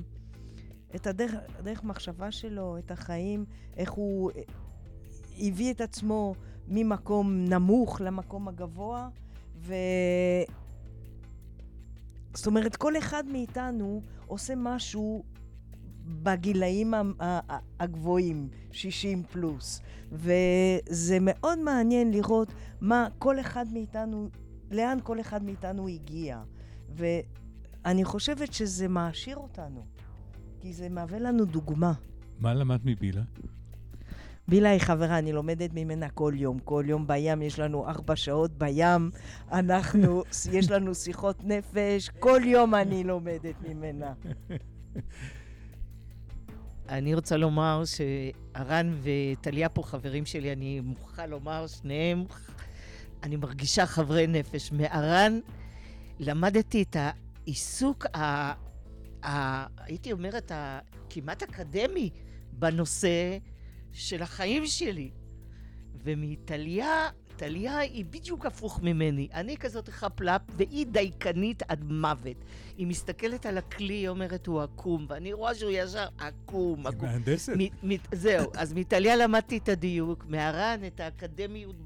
[0.94, 3.44] את הדרך, הדרך מחשבה שלו, את החיים,
[3.76, 4.30] איך הוא
[5.38, 6.34] הביא את עצמו
[6.68, 9.08] ממקום נמוך למקום הגבוה,
[9.56, 9.74] ו...
[12.34, 15.24] זאת אומרת, כל אחד מאיתנו עושה משהו
[16.22, 16.94] בגילאים
[17.80, 19.80] הגבוהים, 60 פלוס.
[20.12, 24.28] וזה מאוד מעניין לראות מה כל אחד מאיתנו,
[24.70, 26.42] לאן כל אחד מאיתנו הגיע.
[26.88, 29.84] ואני חושבת שזה מעשיר אותנו,
[30.60, 31.92] כי זה מהווה לנו דוגמה.
[32.38, 33.22] מה למדת מבילה?
[34.48, 36.58] בילה היא חברה, אני לומדת ממנה כל יום.
[36.58, 39.10] כל יום בים, יש לנו ארבע שעות בים,
[39.52, 40.22] אנחנו,
[40.56, 44.12] יש לנו שיחות נפש, כל יום אני לומדת ממנה.
[46.88, 52.24] אני רוצה לומר שארן וטליה פה חברים שלי, אני מוכרחה לומר, שניהם,
[53.22, 54.72] אני מרגישה חברי נפש.
[54.72, 55.40] מארן
[56.18, 58.52] למדתי את העיסוק, ה,
[59.26, 62.10] ה, הייתי אומרת, הכמעט אקדמי
[62.52, 63.38] בנושא
[63.92, 65.10] של החיים שלי.
[66.04, 69.28] ומטליה, טליה היא בדיוק הפוך ממני.
[69.34, 72.36] אני כזאת חפלפ, והיא דייקנית עד מוות.
[72.76, 77.08] היא מסתכלת על הכלי, היא אומרת, הוא עקום, ואני רואה שהוא ישר עקום, עקום.
[77.08, 77.52] היא מהנדסת.
[78.12, 81.76] זהו, אז מטליה למדתי את הדיוק, מהר"ן את האקדמיות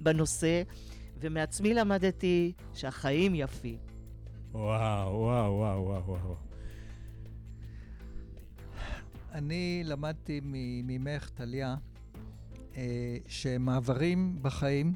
[0.00, 0.62] בנושא,
[1.20, 3.78] ומעצמי למדתי שהחיים יפים.
[4.52, 6.47] וואו, וואו, וואו, וואו.
[9.38, 10.40] אני למדתי
[10.84, 11.76] ממך, טליה,
[12.76, 14.92] אה, שמעברים בחיים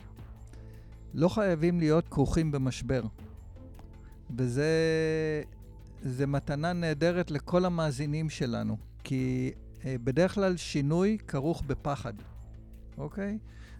[1.14, 3.02] לא חייבים להיות כרוכים במשבר.
[4.36, 4.72] וזה
[6.02, 9.52] זה מתנה נהדרת לכל המאזינים שלנו, כי
[9.84, 12.14] אה, בדרך כלל שינוי כרוך בפחד,
[12.98, 13.38] אוקיי?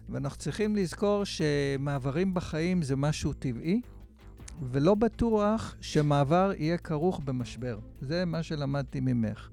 [0.09, 3.81] ואנחנו צריכים לזכור שמעברים בחיים זה משהו טבעי,
[4.71, 7.79] ולא בטוח שמעבר יהיה כרוך במשבר.
[8.01, 9.52] זה מה שלמדתי ממך.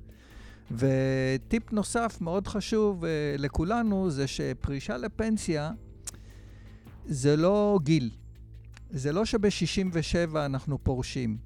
[0.70, 3.06] וטיפ נוסף מאוד חשוב uh,
[3.38, 5.70] לכולנו זה שפרישה לפנסיה
[7.06, 8.10] זה לא גיל.
[8.90, 11.36] זה לא שב-67 אנחנו פורשים.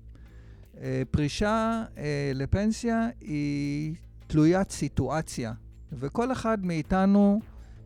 [0.75, 0.79] Uh,
[1.11, 1.99] פרישה uh,
[2.35, 3.95] לפנסיה היא
[4.27, 5.53] תלוית סיטואציה,
[5.93, 7.41] וכל אחד מאיתנו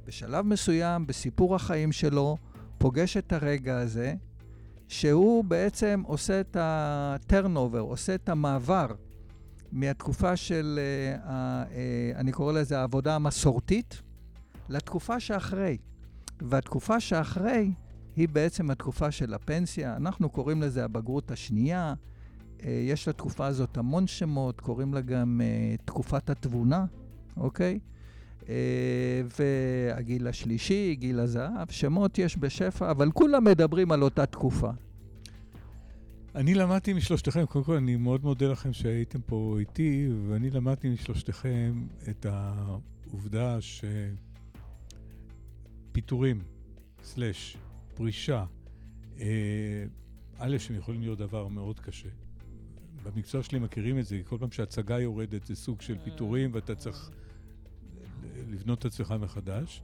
[0.06, 2.36] בשלב מסוים בסיפור החיים שלו
[2.78, 4.14] פוגש את הרגע הזה,
[4.88, 8.86] שהוא בעצם עושה את ה-turnover, עושה את המעבר
[9.72, 11.30] מהתקופה של, uh, uh,
[12.16, 14.02] אני קורא לזה העבודה המסורתית,
[14.68, 15.78] לתקופה שאחרי.
[16.42, 17.72] והתקופה שאחרי
[18.16, 19.96] היא בעצם התקופה של הפנסיה.
[19.96, 21.94] אנחנו קוראים לזה הבגרות השנייה.
[22.62, 25.40] יש לתקופה הזאת המון שמות, קוראים לה גם
[25.84, 26.84] תקופת התבונה,
[27.36, 27.78] אוקיי?
[29.38, 34.70] והגיל השלישי, גיל הזהב, שמות יש בשפע, אבל כולם מדברים על אותה תקופה.
[36.38, 41.86] אני למדתי משלושתכם, קודם כל אני מאוד מודה לכם שהייתם פה איתי, ואני למדתי משלושתכם
[42.10, 43.58] את העובדה
[45.92, 46.42] שפיטורים,
[47.02, 47.56] סלש,
[47.94, 48.44] פרישה,
[49.20, 49.84] אה,
[50.38, 52.08] א', שהם יכולים להיות דבר מאוד קשה.
[53.02, 57.10] במקצוע שלי מכירים את זה, כל פעם שהצגה יורדת זה סוג של פיטורים ואתה צריך
[58.50, 59.82] לבנות את עצמך מחדש.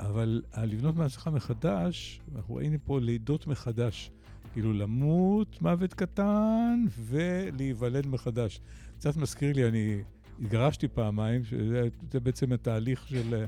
[0.00, 4.10] אבל לבנות מעצמך מחדש, אנחנו ראינו פה לידות מחדש.
[4.52, 8.60] כאילו למות מוות קטן ולהיוולד מחדש.
[8.98, 10.02] קצת מזכיר לי, אני
[10.42, 13.44] התגרשתי פעמיים, שזה בעצם התהליך של אה,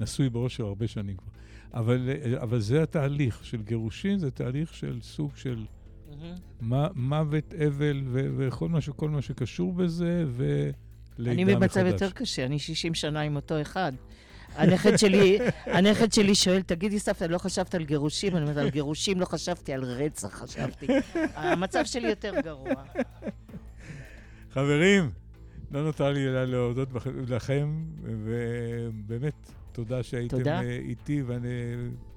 [0.00, 1.28] נשוי באושר הרבה שנים כבר.
[1.74, 6.64] אבל, אה, אבל זה התהליך של גירושין, זה תהליך של סוג של mm-hmm.
[6.94, 8.78] מוות, אבל וכל מה,
[9.08, 10.62] מה שקשור בזה, ולידה
[11.18, 11.28] מחדש.
[11.28, 13.92] אני במצב יותר קשה, אני 60 שנה עם אותו אחד.
[14.54, 18.36] הנכד שלי, הנכד שלי שואל, תגידי, סבתא, לא חשבת על גירושים?
[18.36, 20.86] אני אומרת, על גירושים לא חשבתי, על רצח חשבתי.
[21.34, 22.74] המצב שלי יותר גרוע.
[24.50, 25.10] חברים,
[25.70, 26.88] לא נותר לי אלא להודות
[27.28, 30.60] לכם, ובאמת, תודה שהייתם תודה.
[30.60, 31.48] איתי, ואני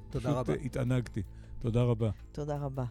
[0.10, 0.54] פשוט רבה.
[0.54, 1.22] התענגתי.
[1.60, 2.10] תודה רבה.
[2.32, 2.84] תודה רבה.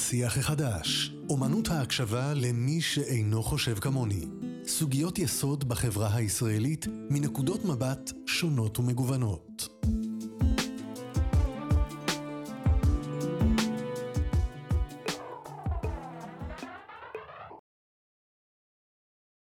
[0.00, 4.26] השיח החדש, אומנות ההקשבה למי שאינו חושב כמוני.
[4.66, 9.68] סוגיות יסוד בחברה הישראלית מנקודות מבט שונות ומגוונות.